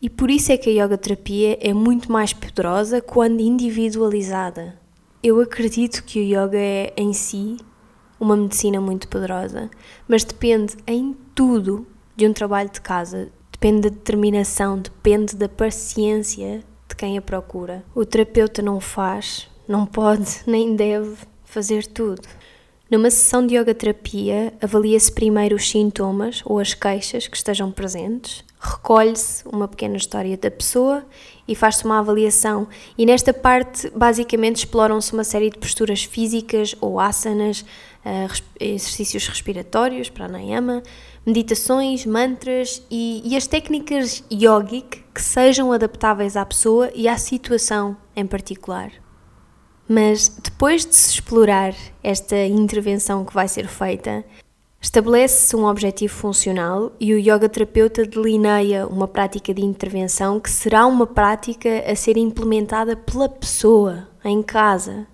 E 0.01 0.09
por 0.09 0.31
isso 0.31 0.51
é 0.53 0.57
que 0.57 0.71
a 0.71 0.85
yoga 0.85 0.97
terapia 0.97 1.59
é 1.61 1.75
muito 1.75 2.11
mais 2.11 2.33
poderosa 2.33 3.03
quando 3.03 3.41
individualizada. 3.41 4.81
Eu 5.23 5.39
acredito 5.39 6.03
que 6.03 6.19
o 6.19 6.23
yoga 6.23 6.59
é 6.59 6.95
em 6.97 7.13
si 7.13 7.59
uma 8.19 8.37
medicina 8.37 8.81
muito 8.81 9.07
poderosa, 9.07 9.71
mas 10.09 10.25
depende 10.25 10.77
em 10.87 11.15
tudo 11.35 11.87
de 12.17 12.27
um 12.27 12.33
trabalho 12.33 12.71
de 12.71 12.81
casa, 12.81 13.31
depende 13.63 13.83
da 13.83 13.89
determinação, 13.91 14.77
depende 14.77 15.37
da 15.37 15.49
paciência 15.49 16.65
de 16.89 16.97
quem 16.97 17.17
a 17.17 17.23
procura. 17.23 17.85
O 17.95 18.05
terapeuta 18.05 18.61
não 18.61 18.81
faz, 18.81 19.49
não 19.69 19.87
pode 19.87 20.41
nem 20.49 20.75
deve 20.75 21.15
fazer 21.45 21.87
tudo. 21.87 22.23
Numa 22.91 23.09
sessão 23.09 23.47
de 23.47 23.57
yoga 23.57 23.73
terapia, 23.73 24.53
avalia-se 24.61 25.13
primeiro 25.13 25.55
os 25.55 25.71
sintomas 25.71 26.43
ou 26.45 26.59
as 26.59 26.75
queixas 26.75 27.29
que 27.29 27.37
estejam 27.37 27.71
presentes, 27.71 28.45
recolhe-se 28.59 29.47
uma 29.47 29.69
pequena 29.69 29.97
história 29.97 30.37
da 30.37 30.51
pessoa 30.51 31.07
e 31.47 31.55
faz-se 31.55 31.85
uma 31.85 32.01
avaliação. 32.01 32.67
E 32.99 33.07
nesta 33.07 33.33
parte, 33.33 33.89
basicamente, 33.91 34.57
exploram-se 34.57 35.13
uma 35.13 35.25
série 35.25 35.51
de 35.51 35.59
posturas 35.59 36.03
físicas 36.03 36.75
ou 36.81 36.99
asanas, 36.99 37.65
exercícios 38.59 39.29
respiratórios, 39.29 40.11
pranayama, 40.11 40.83
meditações, 41.25 42.05
mantras 42.05 42.83
e, 42.91 43.23
e 43.25 43.37
as 43.37 43.47
técnicas 43.47 44.25
yogic 44.33 45.05
que 45.15 45.23
sejam 45.23 45.73
adaptáveis 45.73 46.37
à 46.37 46.45
pessoa 46.45 46.91
e 46.95 47.09
à 47.09 47.17
situação 47.17 47.97
em 48.17 48.27
particular. 48.27 48.91
Mas 49.89 50.29
depois 50.29 50.87
de 50.87 50.95
se 50.95 51.11
explorar 51.15 51.75
esta 52.03 52.37
intervenção 52.47 53.25
que 53.25 53.35
vai 53.35 53.47
ser 53.47 53.69
feita, 53.69 54.25
estabelece-se 54.81 55.55
um 55.55 55.67
objetivo 55.67 56.13
funcional 56.13 56.93
e 56.99 57.15
o 57.15 57.19
yoga 57.19 57.49
terapeuta 57.49 58.05
delineia 58.05 58.87
uma 58.87 59.07
prática 59.07 59.55
de 59.55 59.65
intervenção 59.65 60.41
que 60.41 60.51
será 60.51 60.87
uma 60.87 61.07
prática 61.07 61.85
a 61.87 61.95
ser 61.95 62.17
implementada 62.17 62.97
pela 62.97 63.29
pessoa 63.29 64.09
em 64.25 64.43
casa. 64.43 65.07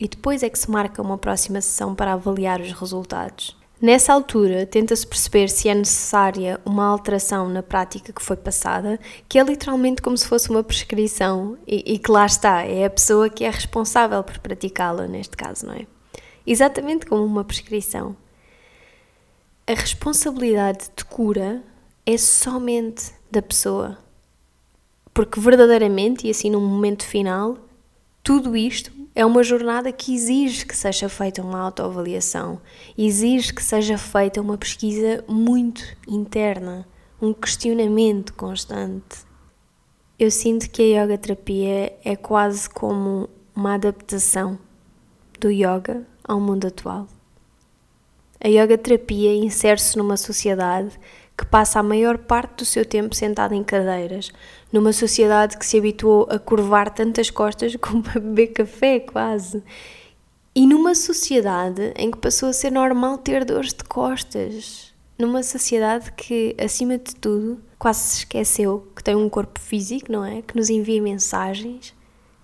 E 0.00 0.06
depois 0.06 0.42
é 0.42 0.48
que 0.48 0.58
se 0.58 0.70
marca 0.70 1.02
uma 1.02 1.18
próxima 1.18 1.60
sessão 1.60 1.94
para 1.94 2.12
avaliar 2.12 2.60
os 2.60 2.72
resultados. 2.72 3.56
Nessa 3.80 4.12
altura, 4.12 4.66
tenta-se 4.66 5.06
perceber 5.06 5.48
se 5.48 5.68
é 5.68 5.74
necessária 5.74 6.60
uma 6.64 6.84
alteração 6.84 7.48
na 7.48 7.62
prática 7.62 8.12
que 8.12 8.22
foi 8.22 8.36
passada, 8.36 8.98
que 9.28 9.38
é 9.38 9.42
literalmente 9.42 10.02
como 10.02 10.18
se 10.18 10.26
fosse 10.26 10.50
uma 10.50 10.64
prescrição 10.64 11.56
e, 11.64 11.94
e 11.94 11.98
que 11.98 12.10
lá 12.10 12.26
está, 12.26 12.62
é 12.64 12.84
a 12.84 12.90
pessoa 12.90 13.30
que 13.30 13.44
é 13.44 13.50
responsável 13.50 14.22
por 14.24 14.38
praticá-la, 14.40 15.06
neste 15.06 15.36
caso, 15.36 15.66
não 15.66 15.74
é? 15.74 15.86
Exatamente 16.44 17.06
como 17.06 17.24
uma 17.24 17.44
prescrição. 17.44 18.16
A 19.64 19.74
responsabilidade 19.74 20.90
de 20.96 21.04
cura 21.04 21.62
é 22.04 22.16
somente 22.16 23.12
da 23.30 23.42
pessoa. 23.42 23.96
Porque 25.14 25.38
verdadeiramente, 25.38 26.26
e 26.26 26.30
assim 26.30 26.50
num 26.50 26.60
momento 26.60 27.04
final, 27.04 27.56
tudo 28.24 28.56
isto 28.56 28.90
é 29.18 29.26
uma 29.26 29.42
jornada 29.42 29.90
que 29.90 30.14
exige 30.14 30.64
que 30.64 30.76
seja 30.76 31.08
feita 31.08 31.42
uma 31.42 31.58
autoavaliação, 31.58 32.60
exige 32.96 33.52
que 33.52 33.60
seja 33.60 33.98
feita 33.98 34.40
uma 34.40 34.56
pesquisa 34.56 35.24
muito 35.26 35.82
interna, 36.06 36.86
um 37.20 37.34
questionamento 37.34 38.32
constante. 38.34 39.26
Eu 40.16 40.30
sinto 40.30 40.70
que 40.70 40.94
a 40.94 41.02
yoga 41.02 41.18
terapia 41.18 41.98
é 42.04 42.14
quase 42.14 42.70
como 42.70 43.28
uma 43.56 43.74
adaptação 43.74 44.56
do 45.40 45.50
yoga 45.50 46.06
ao 46.22 46.38
mundo 46.38 46.68
atual. 46.68 47.08
A 48.40 48.46
yoga 48.46 48.78
terapia 48.78 49.34
insere-se 49.34 49.98
numa 49.98 50.16
sociedade 50.16 50.96
que 51.38 51.46
passa 51.46 51.78
a 51.78 51.82
maior 51.84 52.18
parte 52.18 52.56
do 52.56 52.64
seu 52.64 52.84
tempo 52.84 53.14
sentado 53.14 53.54
em 53.54 53.62
cadeiras, 53.62 54.32
numa 54.72 54.92
sociedade 54.92 55.56
que 55.56 55.64
se 55.64 55.78
habituou 55.78 56.26
a 56.28 56.36
curvar 56.36 56.90
tantas 56.90 57.30
costas 57.30 57.76
como 57.80 58.02
a 58.08 58.18
beber 58.18 58.48
café, 58.48 58.98
quase. 58.98 59.62
E 60.52 60.66
numa 60.66 60.96
sociedade 60.96 61.92
em 61.94 62.10
que 62.10 62.18
passou 62.18 62.48
a 62.48 62.52
ser 62.52 62.72
normal 62.72 63.18
ter 63.18 63.44
dores 63.44 63.72
de 63.72 63.84
costas. 63.84 64.92
Numa 65.16 65.44
sociedade 65.44 66.10
que, 66.12 66.56
acima 66.58 66.98
de 66.98 67.14
tudo, 67.14 67.60
quase 67.78 68.00
se 68.00 68.18
esqueceu 68.18 68.88
que 68.96 69.04
tem 69.04 69.14
um 69.14 69.28
corpo 69.28 69.60
físico, 69.60 70.10
não 70.10 70.24
é? 70.24 70.42
Que 70.42 70.56
nos 70.56 70.68
envia 70.68 71.00
mensagens 71.00 71.94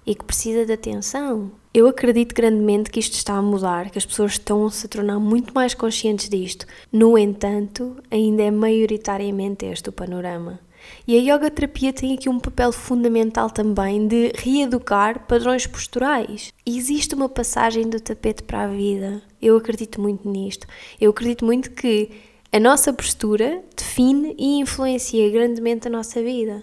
e 0.06 0.14
que 0.14 0.24
precisa 0.24 0.64
de 0.64 0.72
atenção. 0.72 1.50
Eu 1.76 1.88
acredito 1.88 2.37
grandemente 2.37 2.88
que 2.88 3.00
isto 3.00 3.14
está 3.14 3.35
a 3.35 3.43
mudar, 3.43 3.90
que 3.90 3.99
as 3.99 4.07
pessoas 4.07 4.35
estão 4.35 4.71
-se 4.71 4.87
a 4.87 4.88
tornar 4.88 5.19
muito 5.19 5.52
mais 5.52 5.75
conscientes 5.75 6.28
disto. 6.28 6.66
No 6.93 7.19
entanto, 7.19 7.97
ainda 8.09 8.45
é 8.45 8.50
maioritariamente 8.52 9.66
este 9.66 9.88
o 9.88 9.93
panorama. 9.93 10.61
E 11.04 11.16
a 11.16 11.35
yoga 11.35 11.50
terapia 11.50 11.93
tem 11.93 12.14
aqui 12.14 12.28
um 12.28 12.38
papel 12.38 12.71
fundamental 12.71 13.50
também 13.50 14.07
de 14.07 14.31
reeducar 14.37 15.26
padrões 15.26 15.66
posturais. 15.66 16.52
Existe 16.64 17.12
uma 17.16 17.28
passagem 17.28 17.88
do 17.88 17.99
tapete 17.99 18.45
para 18.45 18.62
a 18.62 18.69
vida. 18.69 19.21
Eu 19.43 19.57
acredito 19.57 20.00
muito 20.00 20.28
nisto. 20.31 20.69
Eu 21.00 21.11
acredito 21.11 21.45
muito 21.45 21.73
que 21.73 22.09
a 22.52 22.61
nossa 22.61 22.93
postura 22.93 23.64
define 23.76 24.37
e 24.38 24.61
influencia 24.61 25.28
grandemente 25.28 25.88
a 25.88 25.90
nossa 25.90 26.23
vida. 26.23 26.62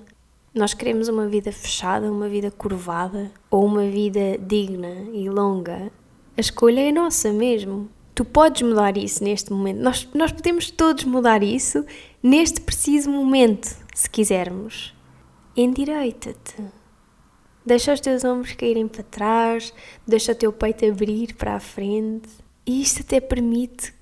Nós 0.53 0.74
queremos 0.74 1.08
uma 1.08 1.27
vida 1.27 1.50
fechada, 1.50 2.12
uma 2.12 2.27
vida 2.27 2.51
curvada 2.51 3.31
ou 3.50 3.65
uma 3.65 3.88
vida 3.88 4.38
digna 4.38 5.08
e 5.13 5.29
longa. 5.29 5.89
A 6.36 6.41
escolha 6.41 6.81
é 6.81 6.91
nossa 6.91 7.31
mesmo. 7.31 7.89
Tu 8.13 8.25
podes 8.25 8.62
mudar 8.62 8.98
isso 8.98 9.24
neste 9.24 9.53
momento. 9.53 9.79
Nós, 9.79 10.10
nós 10.13 10.29
podemos 10.34 10.70
todos 10.70 11.05
mudar 11.05 11.41
isso 11.41 11.86
neste 12.22 12.60
preciso 12.60 13.10
momento, 13.10 13.74
se 13.96 14.10
quisermos. 14.10 14.93
Endireita-te. 15.55 16.62
Deixa 17.65 17.93
os 17.93 18.01
teus 18.01 18.25
ombros 18.25 18.51
caírem 18.51 18.89
para 18.89 19.03
trás, 19.03 19.74
deixa 20.05 20.34
o 20.34 20.36
teu 20.36 20.51
peito 20.51 20.86
abrir 20.86 21.34
para 21.36 21.55
a 21.55 21.60
frente. 21.62 22.27
E 22.65 22.81
isto 22.81 23.03
até 23.03 23.22
permite 23.22 23.93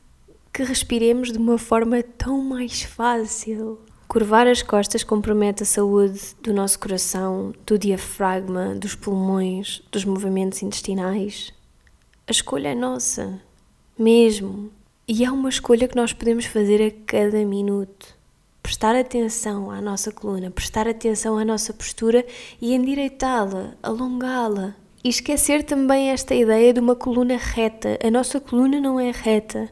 que 0.51 0.63
respiremos 0.63 1.31
de 1.31 1.37
uma 1.37 1.59
forma 1.59 2.01
tão 2.01 2.43
mais 2.43 2.81
fácil. 2.81 3.79
Curvar 4.09 4.47
as 4.47 4.63
costas 4.63 5.03
compromete 5.03 5.61
a 5.61 5.65
saúde 5.67 6.19
do 6.41 6.51
nosso 6.51 6.79
coração, 6.79 7.53
do 7.63 7.77
diafragma, 7.77 8.73
dos 8.73 8.95
pulmões, 8.95 9.83
dos 9.91 10.03
movimentos 10.03 10.63
intestinais. 10.63 11.53
A 12.27 12.31
escolha 12.31 12.69
é 12.69 12.75
nossa, 12.75 13.39
mesmo. 13.95 14.71
E 15.07 15.23
é 15.23 15.29
uma 15.29 15.47
escolha 15.47 15.87
que 15.87 15.95
nós 15.95 16.11
podemos 16.11 16.45
fazer 16.45 16.81
a 16.81 17.05
cada 17.05 17.45
minuto. 17.45 18.17
Prestar 18.63 18.95
atenção 18.95 19.69
à 19.69 19.79
nossa 19.79 20.11
coluna, 20.11 20.49
prestar 20.49 20.87
atenção 20.87 21.37
à 21.37 21.45
nossa 21.45 21.71
postura 21.71 22.25
e 22.59 22.73
endireitá-la, 22.73 23.75
alongá-la. 23.83 24.73
E 25.03 25.09
esquecer 25.09 25.61
também 25.63 26.09
esta 26.09 26.33
ideia 26.33 26.73
de 26.73 26.79
uma 26.79 26.95
coluna 26.95 27.37
reta. 27.37 27.99
A 28.03 28.09
nossa 28.09 28.39
coluna 28.39 28.81
não 28.81 28.99
é 28.99 29.11
reta. 29.11 29.69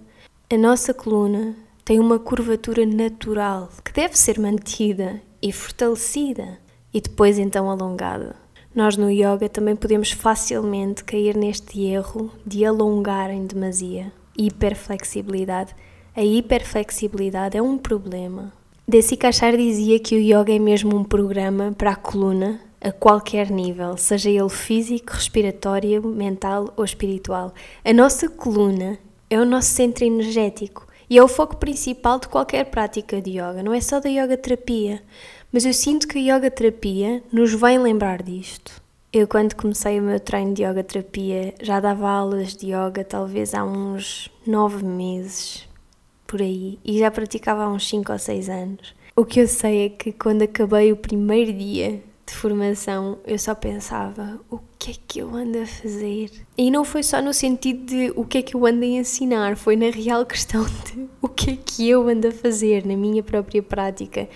A 0.48 0.58
nossa 0.58 0.94
coluna 0.94 1.56
tem 1.88 2.01
uma 2.01 2.20
curvatura 2.20 2.86
natural 2.86 3.70
que 3.82 3.94
deve 3.94 4.20
ser 4.20 4.38
mantida 4.38 5.22
e 5.41 5.53
fortalecida 5.53 6.60
e 6.94 7.00
depois 7.00 7.39
então 7.39 7.70
alongada. 7.70 8.36
Nós 8.75 8.98
no 8.98 9.10
yoga 9.10 9.48
também 9.48 9.74
podemos 9.74 10.12
facilmente 10.12 11.06
cair 11.06 11.38
neste 11.38 11.86
erro 11.86 12.29
de 12.46 12.65
alongar 12.65 13.29
em 13.29 13.46
demasia. 13.46 14.12
Hiperflexibilidade. 14.38 15.74
A 16.13 16.22
hiperflexibilidade 16.22 17.56
é 17.56 17.62
um 17.62 17.77
problema. 17.77 18.51
Desi 18.86 19.15
Kachar 19.15 19.56
dizia 19.56 19.97
que 19.97 20.13
o 20.13 20.19
yoga 20.19 20.54
é 20.54 20.60
mesmo 20.60 20.93
um 20.93 21.06
programa 21.06 21.71
para 21.71 21.91
a 21.91 21.95
coluna 21.95 22.60
a 22.82 22.91
qualquer 22.91 23.50
nível, 23.50 23.95
seja 23.95 24.30
ele 24.30 24.50
físico, 24.50 25.13
respiratório, 25.13 26.06
mental 26.06 26.73
ou 26.76 26.84
espiritual. 26.84 27.54
A 27.86 27.93
nossa 27.93 28.28
coluna 28.28 29.00
é 29.30 29.39
o 29.39 29.45
nosso 29.45 29.69
centro 29.69 30.04
energético 30.04 30.87
e 31.10 31.17
é 31.17 31.24
o 31.24 31.28
foco 31.28 31.58
principal 31.58 32.20
de 32.20 32.28
qualquer 32.28 32.65
prática 32.65 33.22
de 33.22 33.32
yoga, 33.32 33.63
não 33.63 33.74
é 33.74 33.80
só 33.82 34.00
da 34.00 34.10
yoga 34.10 34.38
terapia. 34.38 35.02
Mas 35.52 35.65
eu 35.65 35.74
sinto 35.74 36.08
que 36.08 36.17
a 36.17 36.36
yoga 36.36 36.52
terapia 36.52 37.24
nos 37.32 37.54
vem 37.54 37.80
lembrar 37.80 38.22
disto. 38.22 38.82
Eu, 39.13 39.28
quando 39.28 39.56
comecei 39.56 40.00
o 40.00 40.04
meu 40.04 40.20
treino 40.20 40.54
de 40.54 40.63
yoga 40.63 40.84
terapia, 40.84 41.54
já 41.62 41.80
dava 41.80 42.10
aulas 42.10 42.56
de 42.56 42.67
yoga 42.67 43.06
talvez 43.06 43.54
há 43.54 43.63
uns 43.63 44.30
nove 44.46 44.84
meses, 44.84 45.67
por 46.28 46.41
aí, 46.41 46.78
e 46.84 47.00
já 47.00 47.10
praticava 47.10 47.63
há 47.63 47.70
uns 47.70 47.88
cinco 47.88 48.12
ou 48.12 48.20
seis 48.20 48.50
anos. 48.50 48.93
O 49.15 49.24
que 49.24 49.39
eu 49.39 49.48
sei 49.48 49.86
é 49.86 49.89
que 49.89 50.12
quando 50.12 50.41
acabei 50.41 50.91
o 50.91 50.98
primeiro 50.98 51.54
dia 51.54 52.04
de 52.27 52.33
formação, 52.33 53.19
eu 53.25 53.39
só 53.39 53.55
pensava: 53.55 54.39
o 54.49 54.59
que 54.77 54.91
é 54.91 54.95
que 55.07 55.19
eu 55.19 55.33
ando 55.33 55.59
a 55.59 55.65
fazer? 55.65 56.29
E 56.57 56.69
não 56.69 56.83
foi 56.83 57.01
só 57.01 57.21
no 57.21 57.33
sentido 57.33 57.85
de 57.85 58.13
o 58.15 58.25
que 58.25 58.39
é 58.39 58.41
que 58.41 58.55
eu 58.55 58.65
ando 58.65 58.83
a 58.83 58.87
ensinar, 58.87 59.55
foi 59.55 59.77
na 59.77 59.89
real 59.89 60.25
questão 60.25 60.65
de 60.85 61.07
o 61.21 61.29
que 61.29 61.51
é 61.51 61.55
que 61.55 61.89
eu 61.89 62.07
ando 62.07 62.27
a 62.27 62.31
fazer 62.31 62.85
na 62.85 62.97
minha 62.97 63.23
própria 63.23 63.63
prática. 63.63 64.27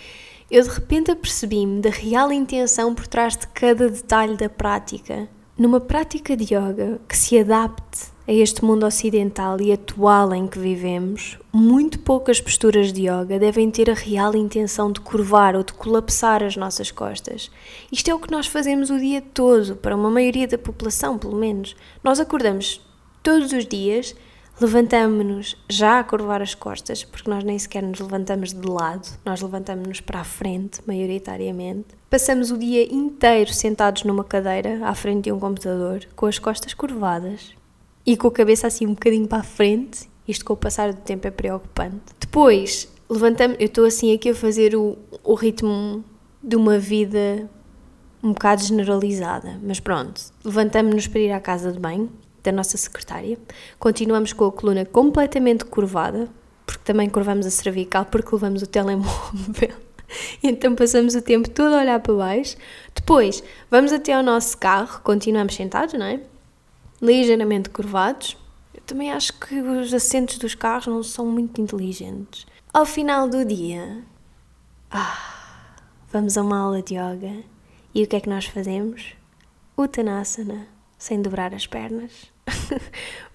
Eu 0.50 0.64
de 0.64 0.70
repente 0.70 1.12
apercebi-me 1.12 1.82
da 1.82 1.90
real 1.90 2.32
intenção 2.32 2.96
por 2.96 3.08
trás 3.08 3.38
de 3.38 3.48
cada 3.48 3.90
detalhe 3.90 4.36
da 4.36 4.50
prática. 4.50 5.30
Numa 5.58 5.80
prática 5.80 6.36
de 6.36 6.56
yoga 6.56 7.00
que 7.08 7.16
se 7.16 7.38
adapte 7.38 8.08
a 8.32 8.34
este 8.34 8.64
mundo 8.64 8.86
ocidental 8.86 9.60
e 9.60 9.74
atual 9.74 10.34
em 10.34 10.48
que 10.48 10.58
vivemos, 10.58 11.38
muito 11.52 12.00
poucas 12.00 12.40
posturas 12.40 12.94
de 12.94 13.02
yoga 13.02 13.38
devem 13.38 13.70
ter 13.70 13.90
a 13.90 13.94
real 13.94 14.34
intenção 14.38 14.90
de 14.90 15.02
curvar 15.02 15.54
ou 15.54 15.66
de 15.66 15.74
colapsar 15.74 16.42
as 16.42 16.56
nossas 16.56 16.92
costas. 16.92 17.52
Isto 17.92 18.10
é 18.10 18.16
o 18.16 18.20
que 18.20 18.32
nós 18.32 18.48
fazemos 18.48 18.90
o 18.90 18.98
dia 18.98 19.22
todo, 19.22 19.76
para 19.76 19.98
uma 19.98 20.10
maioria 20.10 20.48
da 20.48 20.58
população, 20.58 21.18
pelo 21.18 21.36
menos. 21.36 21.76
Nós 22.02 22.22
acordamos 22.22 22.80
todos 23.22 23.52
os 23.52 23.66
dias, 23.66 24.16
levantamos-nos 24.62 25.58
já 25.68 26.00
a 26.00 26.04
curvar 26.06 26.42
as 26.42 26.56
costas, 26.56 27.04
porque 27.04 27.30
nós 27.30 27.44
nem 27.44 27.60
sequer 27.60 27.84
nos 27.84 28.00
levantamos 28.00 28.54
de 28.54 28.66
lado, 28.66 29.10
nós 29.26 29.42
levantamos-nos 29.42 30.00
para 30.00 30.22
a 30.22 30.24
frente, 30.24 30.80
maioritariamente. 30.88 31.88
Passamos 32.10 32.50
o 32.50 32.58
dia 32.58 32.94
inteiro 32.94 33.52
sentados 33.52 34.06
numa 34.06 34.24
cadeira, 34.24 34.80
à 34.88 34.96
frente 34.96 35.26
de 35.26 35.34
um 35.34 35.40
computador, 35.40 36.08
com 36.16 36.28
as 36.28 36.40
costas 36.40 36.74
curvadas, 36.74 37.60
e 38.06 38.18
com 38.18 38.28
a 38.28 38.32
cabeça 38.32 38.68
assim 38.68 38.86
um 38.86 38.94
bocadinho 38.94 39.28
para 39.28 39.40
a 39.40 39.44
frente. 39.44 40.10
Isto 40.28 40.46
com 40.46 40.54
o 40.54 40.58
passar 40.58 40.94
do 40.94 41.02
tempo 41.02 41.28
é 41.28 41.32
preocupante. 41.32 42.14
Depois, 42.20 42.88
levantamos, 43.10 43.58
eu 43.60 43.66
estou 43.66 43.86
assim 43.86 44.14
aqui 44.14 44.30
a 44.30 44.36
fazer 44.36 44.76
o, 44.76 44.98
o 45.24 45.34
ritmo 45.34 46.04
de 46.44 46.56
uma 46.56 46.78
vida 46.78 47.50
um 48.24 48.34
bocado 48.34 48.62
generalizada, 48.62 49.60
mas 49.64 49.80
pronto, 49.80 50.22
levantamos-nos 50.46 51.08
para 51.08 51.20
ir 51.20 51.32
à 51.32 51.40
casa 51.40 51.72
de 51.72 51.80
banho 51.80 52.12
da 52.44 52.52
nossa 52.52 52.78
secretária, 52.78 53.38
continuamos 53.80 54.32
com 54.34 54.46
a 54.46 54.52
coluna 54.52 54.86
completamente 54.86 55.66
curvada, 55.66 56.30
porque 56.66 56.84
também 56.84 57.10
curvamos 57.10 57.46
a 57.46 57.50
cervical 57.50 58.06
porque 58.06 58.30
levamos 58.34 58.62
o 58.62 58.68
telemóvel. 58.68 59.72
Então 60.44 60.76
passamos 60.76 61.16
o 61.16 61.22
tempo 61.22 61.50
todo 61.50 61.74
a 61.74 61.80
olhar 61.80 61.98
para 62.02 62.14
baixo. 62.14 62.58
Depois 62.94 63.42
vamos 63.70 63.94
até 63.94 64.12
ao 64.12 64.22
nosso 64.22 64.58
carro, 64.58 65.00
continuamos 65.06 65.56
sentados, 65.56 65.94
não 65.94 66.06
é? 66.06 66.20
Ligeiramente 67.02 67.70
curvados. 67.70 68.38
Eu 68.74 68.82
também 68.82 69.12
acho 69.12 69.34
que 69.40 69.60
os 69.60 69.94
assentos 69.94 70.38
dos 70.38 70.56
carros 70.56 70.88
não 70.88 71.04
são 71.04 71.26
muito 71.26 71.60
inteligentes. 71.60 72.46
Ao 72.74 72.86
final 72.86 73.28
do 73.28 73.44
dia, 73.44 74.04
ah, 74.90 75.76
vamos 76.12 76.38
a 76.38 76.42
uma 76.42 76.60
aula 76.60 76.82
de 76.82 76.96
yoga 76.96 77.44
e 77.94 78.04
o 78.04 78.08
que 78.08 78.16
é 78.16 78.20
que 78.20 78.30
nós 78.30 78.46
fazemos? 78.46 79.14
Uttanasana, 79.78 80.68
sem 80.98 81.22
dobrar 81.22 81.54
as 81.54 81.68
pernas. 81.68 82.32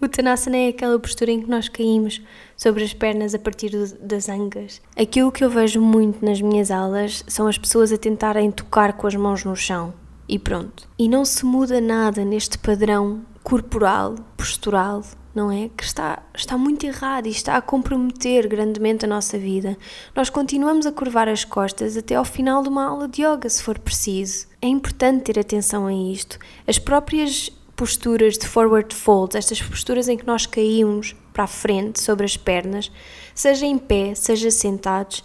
Uttanasana 0.01 0.57
é 0.57 0.69
aquela 0.69 0.99
postura 0.99 1.33
em 1.33 1.43
que 1.43 1.51
nós 1.51 1.69
caímos 1.69 2.23
sobre 2.57 2.85
as 2.85 2.95
pernas 2.95 3.35
a 3.35 3.39
partir 3.39 3.71
do, 3.71 3.99
das 3.99 4.29
angas. 4.29 4.81
Aquilo 4.97 5.33
que 5.33 5.45
eu 5.45 5.51
vejo 5.51 5.81
muito 5.81 6.25
nas 6.25 6.41
minhas 6.41 6.71
aulas 6.71 7.25
são 7.27 7.47
as 7.47 7.59
pessoas 7.59 7.93
a 7.93 7.99
tentarem 7.99 8.51
tocar 8.51 8.95
com 8.95 9.07
as 9.07 9.15
mãos 9.15 9.45
no 9.45 9.57
chão 9.57 9.93
e 10.29 10.39
pronto. 10.39 10.89
E 10.99 11.09
não 11.09 11.25
se 11.25 11.45
muda 11.45 11.81
nada 11.81 12.25
neste 12.25 12.59
padrão 12.59 13.23
corporal, 13.47 14.17
postural, 14.37 15.05
não 15.33 15.53
é? 15.53 15.71
Que 15.77 15.85
está, 15.85 16.21
está 16.35 16.59
muito 16.59 16.85
errado 16.85 17.29
e 17.29 17.31
está 17.31 17.57
a 17.57 17.63
comprometer 17.63 18.49
grandemente 18.49 19.05
a 19.05 19.09
nossa 19.09 19.39
vida. 19.39 19.79
Nós 20.17 20.29
continuamos 20.29 20.85
a 20.85 20.91
curvar 20.91 21.29
as 21.29 21.45
costas 21.45 21.97
até 21.97 22.17
ao 22.17 22.25
final 22.25 22.61
de 22.61 22.69
uma 22.69 22.85
aula 22.85 23.07
de 23.07 23.23
yoga, 23.23 23.49
se 23.49 23.63
for 23.63 23.79
preciso. 23.79 24.49
É 24.61 24.67
importante 24.67 25.33
ter 25.33 25.39
atenção 25.39 25.87
a 25.87 25.95
isto. 25.95 26.41
As 26.67 26.77
próprias 26.81 27.49
posturas 27.77 28.37
de 28.37 28.49
forward 28.49 28.93
fold, 28.93 29.37
estas 29.37 29.63
posturas 29.63 30.09
em 30.09 30.17
que 30.17 30.27
nós 30.27 30.45
caímos 30.45 31.15
para 31.33 31.45
a 31.45 31.47
frente 31.47 32.01
sobre 32.01 32.25
as 32.25 32.37
pernas, 32.37 32.91
seja 33.33 33.65
em 33.65 33.79
pé, 33.79 34.13
seja 34.17 34.51
sentados, 34.51 35.23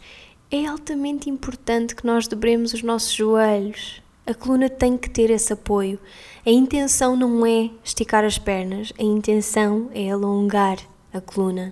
é 0.52 0.68
altamente 0.68 1.28
importante 1.28 1.96
que 1.96 2.06
nós 2.06 2.28
dobremos 2.28 2.72
os 2.72 2.84
nossos 2.84 3.14
joelhos 3.14 4.01
A 4.26 4.34
coluna 4.36 4.70
tem 4.70 4.98
que 4.98 5.10
ter 5.10 5.32
esse 5.32 5.52
apoio. 5.52 6.00
A 6.46 6.50
intenção 6.50 7.16
não 7.16 7.46
é 7.46 7.72
esticar 7.84 8.24
as 8.24 8.38
pernas, 8.38 8.94
a 9.00 9.04
intenção 9.04 9.90
é 9.94 10.12
alongar 10.12 10.78
a 11.12 11.20
coluna. 11.20 11.72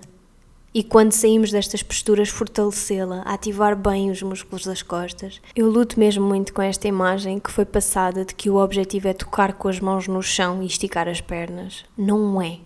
E 0.72 0.84
quando 0.84 1.12
saímos 1.12 1.50
destas 1.50 1.82
posturas, 1.82 2.28
fortalecê-la, 2.28 3.22
ativar 3.22 3.74
bem 3.76 4.10
os 4.10 4.22
músculos 4.22 4.64
das 4.64 4.82
costas. 4.82 5.40
Eu 5.54 5.68
luto 5.68 5.98
mesmo 5.98 6.24
muito 6.24 6.52
com 6.52 6.62
esta 6.62 6.86
imagem 6.86 7.40
que 7.40 7.50
foi 7.50 7.64
passada 7.64 8.24
de 8.24 8.34
que 8.34 8.48
o 8.48 8.56
objetivo 8.56 9.08
é 9.08 9.12
tocar 9.12 9.54
com 9.54 9.68
as 9.68 9.80
mãos 9.80 10.06
no 10.06 10.22
chão 10.22 10.62
e 10.62 10.66
esticar 10.66 11.08
as 11.08 11.20
pernas. 11.20 11.84
Não 11.98 12.40
é. 12.40 12.58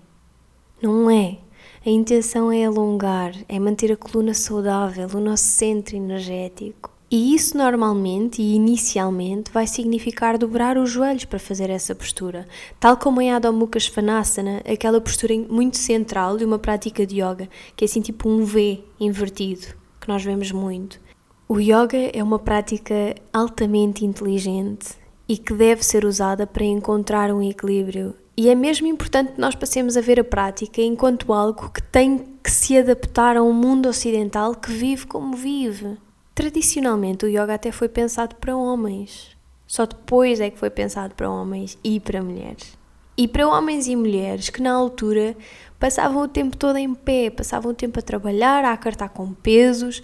Não 0.82 1.10
é. 1.10 1.38
A 1.84 1.90
intenção 1.90 2.52
é 2.52 2.64
alongar, 2.64 3.32
é 3.48 3.58
manter 3.58 3.92
a 3.92 3.96
coluna 3.96 4.34
saudável, 4.34 5.08
o 5.14 5.20
nosso 5.20 5.44
centro 5.44 5.96
energético. 5.96 6.93
E 7.10 7.34
isso 7.34 7.56
normalmente 7.56 8.40
e 8.42 8.54
inicialmente 8.54 9.52
vai 9.52 9.66
significar 9.66 10.38
dobrar 10.38 10.76
os 10.78 10.90
joelhos 10.90 11.24
para 11.24 11.38
fazer 11.38 11.70
essa 11.70 11.94
postura, 11.94 12.46
tal 12.80 12.96
como 12.96 13.20
em 13.20 13.30
Adho 13.30 13.52
Mukha 13.52 13.78
Svanasana, 13.78 14.62
aquela 14.66 15.00
postura 15.00 15.34
muito 15.48 15.76
central 15.76 16.36
de 16.36 16.44
uma 16.44 16.58
prática 16.58 17.06
de 17.06 17.16
yoga, 17.20 17.48
que 17.76 17.84
é 17.84 17.86
assim 17.86 18.00
tipo 18.00 18.28
um 18.28 18.44
V 18.44 18.82
invertido, 18.98 19.66
que 20.00 20.08
nós 20.08 20.24
vemos 20.24 20.50
muito. 20.50 20.98
O 21.46 21.60
yoga 21.60 22.10
é 22.12 22.22
uma 22.22 22.38
prática 22.38 23.14
altamente 23.32 24.04
inteligente 24.04 24.96
e 25.28 25.36
que 25.36 25.52
deve 25.52 25.84
ser 25.84 26.04
usada 26.04 26.46
para 26.46 26.64
encontrar 26.64 27.30
um 27.30 27.42
equilíbrio. 27.42 28.14
E 28.36 28.48
é 28.48 28.54
mesmo 28.54 28.86
importante 28.86 29.32
que 29.32 29.40
nós 29.40 29.54
passemos 29.54 29.96
a 29.96 30.00
ver 30.00 30.18
a 30.18 30.24
prática 30.24 30.82
enquanto 30.82 31.32
algo 31.32 31.70
que 31.70 31.82
tem 31.82 32.26
que 32.42 32.50
se 32.50 32.76
adaptar 32.76 33.36
a 33.36 33.42
um 33.42 33.52
mundo 33.52 33.88
ocidental 33.88 34.54
que 34.54 34.72
vive 34.72 35.06
como 35.06 35.36
vive. 35.36 35.96
Tradicionalmente, 36.34 37.24
o 37.24 37.28
yoga 37.28 37.54
até 37.54 37.70
foi 37.70 37.88
pensado 37.88 38.34
para 38.36 38.56
homens. 38.56 39.36
Só 39.66 39.86
depois 39.86 40.40
é 40.40 40.50
que 40.50 40.58
foi 40.58 40.68
pensado 40.68 41.14
para 41.14 41.30
homens 41.30 41.78
e 41.82 42.00
para 42.00 42.22
mulheres. 42.22 42.76
E 43.16 43.28
para 43.28 43.46
homens 43.46 43.86
e 43.86 43.94
mulheres 43.94 44.50
que, 44.50 44.60
na 44.60 44.72
altura, 44.72 45.36
passavam 45.78 46.22
o 46.22 46.28
tempo 46.28 46.56
todo 46.56 46.76
em 46.76 46.92
pé, 46.92 47.30
passavam 47.30 47.70
o 47.70 47.74
tempo 47.74 48.00
a 48.00 48.02
trabalhar, 48.02 48.64
a 48.64 48.72
acartar 48.72 49.10
com 49.10 49.32
pesos 49.32 50.02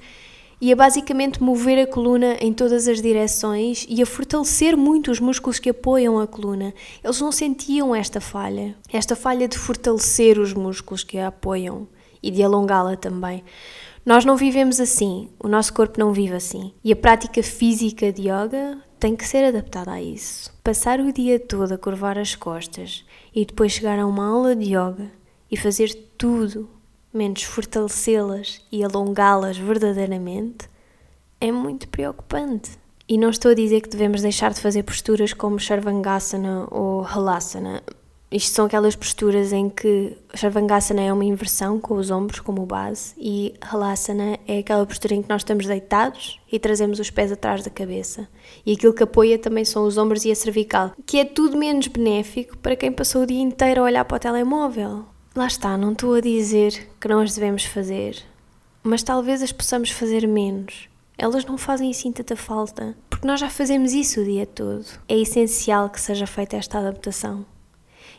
e 0.60 0.72
a 0.72 0.76
basicamente 0.76 1.42
mover 1.42 1.78
a 1.78 1.86
coluna 1.86 2.36
em 2.38 2.52
todas 2.52 2.86
as 2.86 3.02
direções 3.02 3.84
e 3.88 4.00
a 4.00 4.06
fortalecer 4.06 4.76
muito 4.76 5.10
os 5.10 5.18
músculos 5.18 5.58
que 5.58 5.70
apoiam 5.70 6.20
a 6.20 6.26
coluna. 6.26 6.72
Eles 7.02 7.20
não 7.20 7.32
sentiam 7.32 7.94
esta 7.94 8.20
falha, 8.20 8.76
esta 8.92 9.16
falha 9.16 9.48
de 9.48 9.58
fortalecer 9.58 10.38
os 10.38 10.52
músculos 10.52 11.02
que 11.02 11.18
a 11.18 11.28
apoiam 11.28 11.88
e 12.22 12.30
de 12.30 12.42
alongá-la 12.42 12.96
também. 12.96 13.42
Nós 14.04 14.24
não 14.24 14.36
vivemos 14.36 14.80
assim, 14.80 15.28
o 15.38 15.46
nosso 15.46 15.74
corpo 15.74 16.00
não 16.00 16.12
vive 16.12 16.34
assim. 16.34 16.72
E 16.82 16.92
a 16.92 16.96
prática 16.96 17.42
física 17.42 18.10
de 18.12 18.22
yoga 18.22 18.78
tem 18.98 19.14
que 19.14 19.26
ser 19.26 19.44
adaptada 19.44 19.92
a 19.92 20.02
isso. 20.02 20.52
Passar 20.64 21.00
o 21.00 21.12
dia 21.12 21.38
todo 21.38 21.72
a 21.72 21.78
curvar 21.78 22.18
as 22.18 22.34
costas 22.34 23.04
e 23.34 23.44
depois 23.44 23.72
chegar 23.72 23.98
a 23.98 24.06
uma 24.06 24.26
aula 24.26 24.56
de 24.56 24.74
yoga 24.74 25.10
e 25.50 25.56
fazer 25.56 25.92
tudo 26.16 26.68
menos 27.12 27.42
fortalecê-las 27.42 28.64
e 28.70 28.84
alongá-las 28.84 29.58
verdadeiramente 29.58 30.68
é 31.40 31.50
muito 31.50 31.88
preocupante. 31.88 32.78
E 33.08 33.18
não 33.18 33.30
estou 33.30 33.50
a 33.50 33.54
dizer 33.54 33.80
que 33.80 33.88
devemos 33.88 34.22
deixar 34.22 34.52
de 34.52 34.60
fazer 34.60 34.84
posturas 34.84 35.32
como 35.32 35.58
Sharvangasana 35.58 36.68
ou 36.70 37.04
Halasana, 37.04 37.82
isto 38.32 38.54
são 38.54 38.66
aquelas 38.66 38.94
posturas 38.94 39.52
em 39.52 39.68
que 39.68 40.16
Sharvangasana 40.36 41.00
é 41.02 41.12
uma 41.12 41.24
inversão 41.24 41.80
com 41.80 41.94
os 41.94 42.12
ombros 42.12 42.38
como 42.38 42.64
base 42.64 43.12
e 43.18 43.54
Halasana 43.60 44.38
é 44.46 44.58
aquela 44.58 44.86
postura 44.86 45.14
em 45.14 45.22
que 45.22 45.28
nós 45.28 45.40
estamos 45.40 45.66
deitados 45.66 46.38
e 46.50 46.56
trazemos 46.56 47.00
os 47.00 47.10
pés 47.10 47.32
atrás 47.32 47.64
da 47.64 47.70
cabeça. 47.70 48.28
E 48.64 48.72
aquilo 48.72 48.94
que 48.94 49.02
apoia 49.02 49.36
também 49.36 49.64
são 49.64 49.84
os 49.84 49.98
ombros 49.98 50.24
e 50.24 50.30
a 50.30 50.36
cervical, 50.36 50.92
que 51.04 51.18
é 51.18 51.24
tudo 51.24 51.56
menos 51.56 51.88
benéfico 51.88 52.56
para 52.58 52.76
quem 52.76 52.92
passou 52.92 53.22
o 53.22 53.26
dia 53.26 53.40
inteiro 53.40 53.80
a 53.80 53.84
olhar 53.84 54.04
para 54.04 54.16
o 54.16 54.20
telemóvel. 54.20 55.06
Lá 55.34 55.48
está, 55.48 55.76
não 55.76 55.90
estou 55.90 56.14
a 56.14 56.20
dizer 56.20 56.88
que 57.00 57.08
não 57.08 57.18
as 57.18 57.34
devemos 57.34 57.64
fazer, 57.64 58.16
mas 58.84 59.02
talvez 59.02 59.42
as 59.42 59.50
possamos 59.50 59.90
fazer 59.90 60.28
menos. 60.28 60.88
Elas 61.18 61.44
não 61.44 61.58
fazem 61.58 61.90
assim 61.90 62.12
tanta 62.12 62.36
falta, 62.36 62.96
porque 63.08 63.26
nós 63.26 63.40
já 63.40 63.50
fazemos 63.50 63.92
isso 63.92 64.20
o 64.20 64.24
dia 64.24 64.46
todo. 64.46 64.86
É 65.08 65.18
essencial 65.18 65.90
que 65.90 66.00
seja 66.00 66.28
feita 66.28 66.56
esta 66.56 66.78
adaptação. 66.78 67.44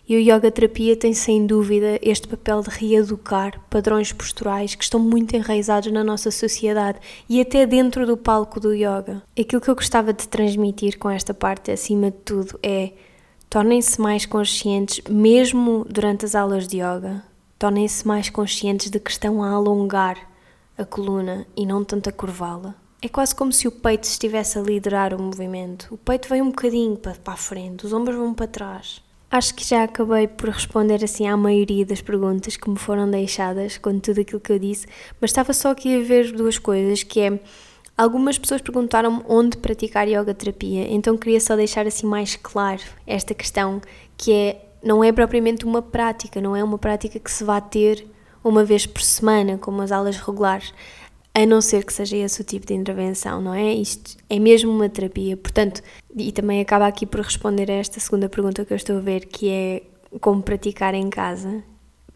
E 0.07 0.15
o 0.15 0.19
yoga 0.19 0.51
terapia 0.51 0.97
tem 0.97 1.13
sem 1.13 1.45
dúvida 1.45 1.99
este 2.01 2.27
papel 2.27 2.61
de 2.61 2.69
reeducar 2.69 3.61
padrões 3.69 4.11
posturais 4.11 4.75
que 4.75 4.83
estão 4.83 4.99
muito 4.99 5.35
enraizados 5.35 5.91
na 5.91 6.03
nossa 6.03 6.31
sociedade 6.31 6.99
e 7.29 7.39
até 7.39 7.65
dentro 7.65 8.05
do 8.05 8.17
palco 8.17 8.59
do 8.59 8.73
yoga. 8.73 9.21
Aquilo 9.39 9.61
que 9.61 9.69
eu 9.69 9.75
gostava 9.75 10.11
de 10.11 10.27
transmitir 10.27 10.97
com 10.97 11.09
esta 11.09 11.33
parte, 11.33 11.71
acima 11.71 12.11
de 12.11 12.17
tudo, 12.17 12.59
é 12.61 12.91
tornem-se 13.49 14.01
mais 14.01 14.25
conscientes, 14.25 15.01
mesmo 15.09 15.85
durante 15.89 16.25
as 16.25 16.35
aulas 16.35 16.67
de 16.67 16.77
yoga, 16.77 17.23
tornem-se 17.59 18.07
mais 18.07 18.29
conscientes 18.29 18.89
de 18.89 18.99
que 18.99 19.11
estão 19.11 19.43
a 19.43 19.51
alongar 19.51 20.17
a 20.77 20.83
coluna 20.85 21.45
e 21.55 21.65
não 21.65 21.83
tanto 21.83 22.09
a 22.09 22.11
curvá-la. 22.11 22.75
É 23.01 23.07
quase 23.07 23.35
como 23.35 23.51
se 23.51 23.67
o 23.67 23.71
peito 23.71 24.05
estivesse 24.05 24.57
a 24.57 24.61
liderar 24.61 25.13
o 25.13 25.21
movimento. 25.21 25.87
O 25.91 25.97
peito 25.97 26.29
vem 26.29 26.41
um 26.41 26.49
bocadinho 26.49 26.95
para, 26.97 27.13
para 27.13 27.33
a 27.33 27.37
frente, 27.37 27.85
os 27.85 27.93
ombros 27.93 28.15
vão 28.15 28.33
para 28.33 28.47
trás. 28.47 29.01
Acho 29.31 29.55
que 29.55 29.63
já 29.63 29.85
acabei 29.85 30.27
por 30.27 30.49
responder 30.49 31.01
assim 31.01 31.25
à 31.25 31.37
maioria 31.37 31.85
das 31.85 32.01
perguntas 32.01 32.57
que 32.57 32.69
me 32.69 32.77
foram 32.77 33.09
deixadas 33.09 33.77
com 33.77 33.97
tudo 33.97 34.19
aquilo 34.19 34.41
que 34.41 34.51
eu 34.51 34.59
disse, 34.59 34.85
mas 35.21 35.31
estava 35.31 35.53
só 35.53 35.71
aqui 35.71 36.01
a 36.01 36.03
ver 36.03 36.33
duas 36.33 36.57
coisas, 36.59 37.01
que 37.01 37.21
é 37.21 37.39
algumas 37.97 38.37
pessoas 38.37 38.61
perguntaram-me 38.61 39.23
onde 39.29 39.55
praticar 39.55 40.05
yoga 40.05 40.33
terapia, 40.33 40.85
então 40.93 41.17
queria 41.17 41.39
só 41.39 41.55
deixar 41.55 41.87
assim 41.87 42.05
mais 42.05 42.35
claro 42.35 42.81
esta 43.07 43.33
questão, 43.33 43.79
que 44.17 44.33
é 44.33 44.65
não 44.83 45.01
é 45.01 45.13
propriamente 45.13 45.63
uma 45.63 45.81
prática, 45.81 46.41
não 46.41 46.53
é 46.53 46.61
uma 46.61 46.77
prática 46.77 47.17
que 47.17 47.31
se 47.31 47.45
vá 47.45 47.61
ter 47.61 48.05
uma 48.43 48.65
vez 48.65 48.85
por 48.85 49.01
semana, 49.01 49.57
como 49.57 49.81
as 49.81 49.93
aulas 49.93 50.17
regulares 50.17 50.73
a 51.33 51.45
não 51.45 51.61
ser 51.61 51.85
que 51.85 51.93
seja 51.93 52.17
esse 52.17 52.41
o 52.41 52.43
tipo 52.43 52.65
de 52.65 52.73
intervenção, 52.73 53.41
não 53.41 53.53
é? 53.53 53.73
Isto 53.73 54.17
é 54.29 54.37
mesmo 54.37 54.71
uma 54.71 54.89
terapia, 54.89 55.37
portanto, 55.37 55.81
e 56.15 56.31
também 56.31 56.59
acaba 56.59 56.87
aqui 56.87 57.05
por 57.05 57.21
responder 57.21 57.71
a 57.71 57.75
esta 57.75 57.99
segunda 57.99 58.27
pergunta 58.27 58.65
que 58.65 58.73
eu 58.73 58.77
estou 58.77 58.97
a 58.97 59.01
ver, 59.01 59.25
que 59.25 59.49
é 59.49 59.83
como 60.19 60.41
praticar 60.41 60.93
em 60.93 61.09
casa. 61.09 61.63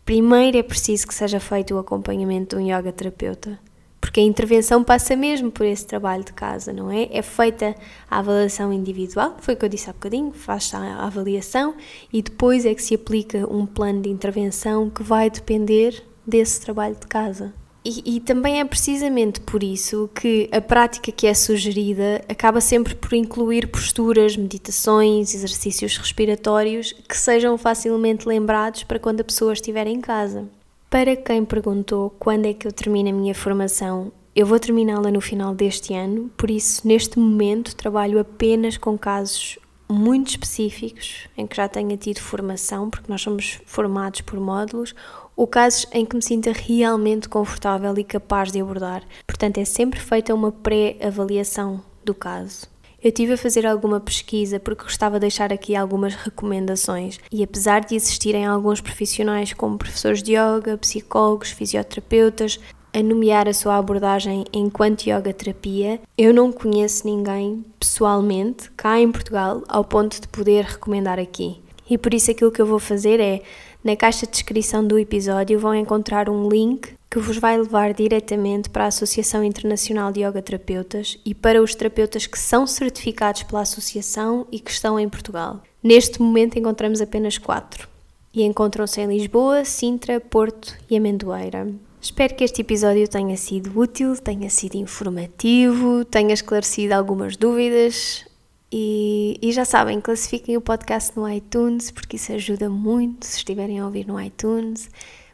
Primeiro 0.03 0.57
é 0.57 0.63
preciso 0.63 1.07
que 1.07 1.13
seja 1.13 1.39
feito 1.39 1.73
o 1.73 1.79
acompanhamento 1.79 2.57
de 2.57 2.61
um 2.61 2.67
yoga 2.67 2.91
terapeuta, 2.91 3.57
porque 4.01 4.19
a 4.19 4.23
intervenção 4.23 4.83
passa 4.83 5.15
mesmo 5.15 5.49
por 5.49 5.65
esse 5.65 5.87
trabalho 5.87 6.23
de 6.23 6.33
casa, 6.33 6.73
não 6.73 6.91
é? 6.91 7.07
É 7.09 7.21
feita 7.21 7.73
a 8.11 8.19
avaliação 8.19 8.71
individual, 8.71 9.37
foi 9.39 9.53
o 9.53 9.57
que 9.57 9.65
eu 9.65 9.69
disse 9.69 9.89
há 9.89 9.93
bocadinho, 9.93 10.31
faz-se 10.33 10.75
a 10.75 10.97
avaliação 11.05 11.73
e 12.11 12.21
depois 12.21 12.65
é 12.65 12.75
que 12.75 12.83
se 12.83 12.93
aplica 12.93 13.51
um 13.51 13.65
plano 13.65 14.01
de 14.01 14.09
intervenção 14.09 14.89
que 14.89 15.01
vai 15.01 15.29
depender 15.29 16.03
desse 16.27 16.59
trabalho 16.61 16.95
de 16.95 17.07
casa. 17.07 17.53
E, 17.87 18.19
também 18.19 18.59
é 18.59 18.65
precisamente 18.65 19.39
por 19.41 19.61
isso 19.61 20.09
que 20.15 20.49
a 20.51 20.59
prática 20.59 21.11
que 21.11 21.27
é 21.27 21.35
sugerida 21.35 22.19
acaba 22.27 22.59
sempre 22.59 22.95
por 22.95 23.13
incluir 23.13 23.67
posturas, 23.67 24.35
meditações, 24.35 25.35
exercícios 25.35 25.95
respiratórios 25.95 26.93
que 27.07 27.15
sejam 27.15 27.55
facilmente 27.59 28.27
lembrados 28.27 28.83
para 28.83 28.97
quando 28.97 29.21
a 29.21 29.23
pessoa 29.23 29.53
estiver 29.53 29.85
em 29.85 30.01
casa. 30.01 30.49
Para 30.89 31.15
quem 31.15 31.45
perguntou 31.45 32.09
quando 32.17 32.47
é 32.47 32.55
que 32.55 32.65
eu 32.67 32.71
termino 32.71 33.09
a 33.09 33.13
minha 33.13 33.35
formação, 33.35 34.11
eu 34.35 34.47
vou 34.47 34.59
terminá-la 34.59 35.11
no 35.11 35.21
final 35.21 35.53
deste 35.53 35.93
ano, 35.93 36.31
por 36.35 36.49
isso, 36.49 36.87
neste 36.87 37.19
momento, 37.19 37.75
trabalho 37.75 38.19
apenas 38.19 38.77
com 38.77 38.97
casos 38.97 39.59
muito 39.87 40.31
específicos 40.31 41.27
em 41.37 41.45
que 41.45 41.55
já 41.55 41.67
tenha 41.67 41.95
tido 41.95 42.19
formação, 42.19 42.89
porque 42.89 43.11
nós 43.11 43.21
somos 43.21 43.59
formados 43.65 44.21
por 44.21 44.39
módulos, 44.39 44.95
ou 45.35 45.47
casos 45.47 45.85
em 45.91 46.05
que 46.05 46.15
me 46.15 46.21
sinta 46.21 46.51
realmente 46.51 47.27
confortável 47.27 47.97
e 47.97 48.03
capaz 48.03 48.51
de 48.51 48.61
abordar. 48.61 49.03
Portanto, 49.27 49.57
é 49.57 49.65
sempre 49.65 49.99
feita 49.99 50.33
uma 50.33 50.51
pré-avaliação 50.51 51.81
do 52.03 52.13
caso. 52.13 52.67
Eu 53.03 53.11
tive 53.11 53.33
a 53.33 53.37
fazer 53.37 53.67
alguma 53.67 53.99
pesquisa 53.99 54.59
porque 54.59 54.83
gostava 54.83 55.17
de 55.17 55.21
deixar 55.21 55.53
aqui 55.53 55.75
algumas 55.75 56.15
recomendações 56.15 57.19
e 57.31 57.43
apesar 57.43 57.81
de 57.81 57.95
existirem 57.95 58.45
alguns 58.45 58.81
profissionais 58.81 59.53
como 59.53 59.77
professores 59.77 60.23
de 60.23 60.31
yoga, 60.31 60.75
psicólogos, 60.77 61.51
fisioterapeutas, 61.51 62.59
a 62.91 63.03
nomear 63.03 63.47
a 63.47 63.53
sua 63.53 63.77
abordagem 63.77 64.45
enquanto 64.53 65.05
yoga 65.05 65.33
terapia, 65.33 65.99
eu 66.17 66.33
não 66.33 66.51
conheço 66.51 67.05
ninguém 67.05 67.63
pessoalmente 67.77 68.71
cá 68.71 68.99
em 68.99 69.11
Portugal 69.11 69.61
ao 69.67 69.83
ponto 69.83 70.19
de 70.19 70.27
poder 70.29 70.63
recomendar 70.63 71.19
aqui. 71.19 71.61
E 71.89 71.97
por 71.97 72.13
isso 72.13 72.31
aquilo 72.31 72.51
que 72.51 72.61
eu 72.61 72.65
vou 72.65 72.79
fazer 72.79 73.19
é 73.19 73.43
na 73.85 73.95
caixa 73.95 74.25
de 74.25 74.31
descrição 74.31 74.83
do 74.83 74.97
episódio 74.97 75.59
vão 75.59 75.75
encontrar 75.75 76.27
um 76.27 76.49
link 76.49 76.95
que 77.07 77.19
vos 77.19 77.37
vai 77.37 77.55
levar 77.55 77.93
diretamente 77.93 78.67
para 78.67 78.85
a 78.85 78.87
Associação 78.87 79.43
Internacional 79.43 80.11
de 80.11 80.25
Yoga 80.25 80.41
Terapeutas 80.41 81.19
e 81.23 81.35
para 81.35 81.61
os 81.61 81.75
terapeutas 81.75 82.25
que 82.25 82.39
são 82.39 82.65
certificados 82.65 83.43
pela 83.43 83.61
associação 83.61 84.47
e 84.51 84.59
que 84.59 84.71
estão 84.71 84.99
em 84.99 85.07
Portugal. 85.07 85.61
Neste 85.83 86.19
momento 86.19 86.57
encontramos 86.57 86.99
apenas 86.99 87.37
quatro 87.37 87.87
e 88.33 88.41
encontram-se 88.41 88.99
em 89.01 89.07
Lisboa, 89.07 89.63
Sintra, 89.63 90.19
Porto 90.19 90.75
e 90.89 90.97
Amendoeira. 90.97 91.71
Espero 92.01 92.33
que 92.33 92.43
este 92.43 92.61
episódio 92.61 93.07
tenha 93.07 93.37
sido 93.37 93.79
útil, 93.79 94.17
tenha 94.17 94.49
sido 94.49 94.77
informativo, 94.77 96.03
tenha 96.05 96.33
esclarecido 96.33 96.95
algumas 96.95 97.37
dúvidas 97.37 98.25
E, 98.71 99.37
e, 99.41 99.51
já 99.51 99.63
sabem, 99.63 100.01
classifiquem 100.01 100.57
o 100.57 100.61
podcast 100.61 101.15
no 101.15 101.29
iTunes, 101.29 101.91
porque 101.91 102.15
isso 102.15 102.33
ajuda 102.33 102.69
muito 102.69 103.25
se 103.25 103.37
estiverem 103.37 103.79
a 103.79 103.85
ouvir 103.85 104.07
no 104.07 104.19
iTunes. 104.19 104.89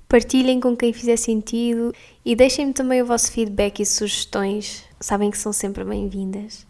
Partilhem 0.07 0.59
com 0.59 0.75
quem 0.75 0.91
fizer 0.91 1.17
sentido 1.17 1.93
e 2.25 2.35
deixem-me 2.35 2.73
também 2.73 3.01
o 3.01 3.05
vosso 3.05 3.31
feedback 3.31 3.79
e 3.79 3.85
sugestões. 3.85 4.83
Sabem 4.99 5.31
que 5.31 5.37
são 5.37 5.53
sempre 5.53 5.83
bem-vindas. 5.83 6.67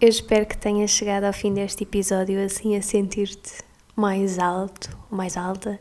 Eu 0.00 0.08
espero 0.08 0.46
que 0.46 0.56
tenhas 0.56 0.90
chegado 0.90 1.24
ao 1.24 1.32
fim 1.32 1.52
deste 1.52 1.82
episódio 1.82 2.42
assim 2.42 2.76
a 2.76 2.82
sentir-te 2.82 3.62
mais 3.94 4.38
alto, 4.38 4.96
mais 5.10 5.36
alta 5.36 5.78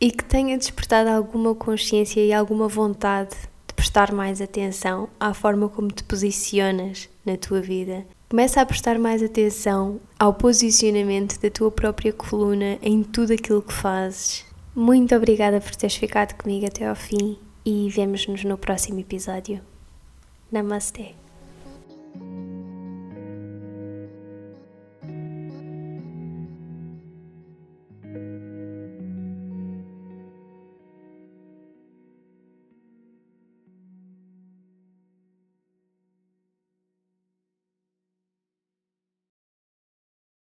e 0.00 0.10
que 0.10 0.24
tenha 0.24 0.56
despertado 0.56 1.10
alguma 1.10 1.54
consciência 1.54 2.24
e 2.24 2.32
alguma 2.32 2.66
vontade 2.66 3.36
de 3.66 3.74
prestar 3.74 4.12
mais 4.12 4.40
atenção 4.40 5.08
à 5.18 5.34
forma 5.34 5.68
como 5.68 5.88
te 5.88 6.02
posicionas 6.02 7.08
na 7.26 7.36
tua 7.36 7.60
vida. 7.60 8.06
Começa 8.30 8.60
a 8.60 8.64
prestar 8.64 8.96
mais 8.96 9.24
atenção 9.24 10.00
ao 10.16 10.32
posicionamento 10.32 11.40
da 11.40 11.50
tua 11.50 11.68
própria 11.68 12.12
coluna 12.12 12.78
em 12.80 13.02
tudo 13.02 13.32
aquilo 13.32 13.60
que 13.60 13.72
fazes. 13.72 14.46
Muito 14.72 15.12
obrigada 15.16 15.60
por 15.60 15.74
teres 15.74 15.96
ficado 15.96 16.40
comigo 16.40 16.64
até 16.64 16.86
ao 16.86 16.94
fim 16.94 17.36
e 17.66 17.90
vemos-nos 17.90 18.44
no 18.44 18.56
próximo 18.56 19.00
episódio. 19.00 19.60
Namaste. 20.48 21.19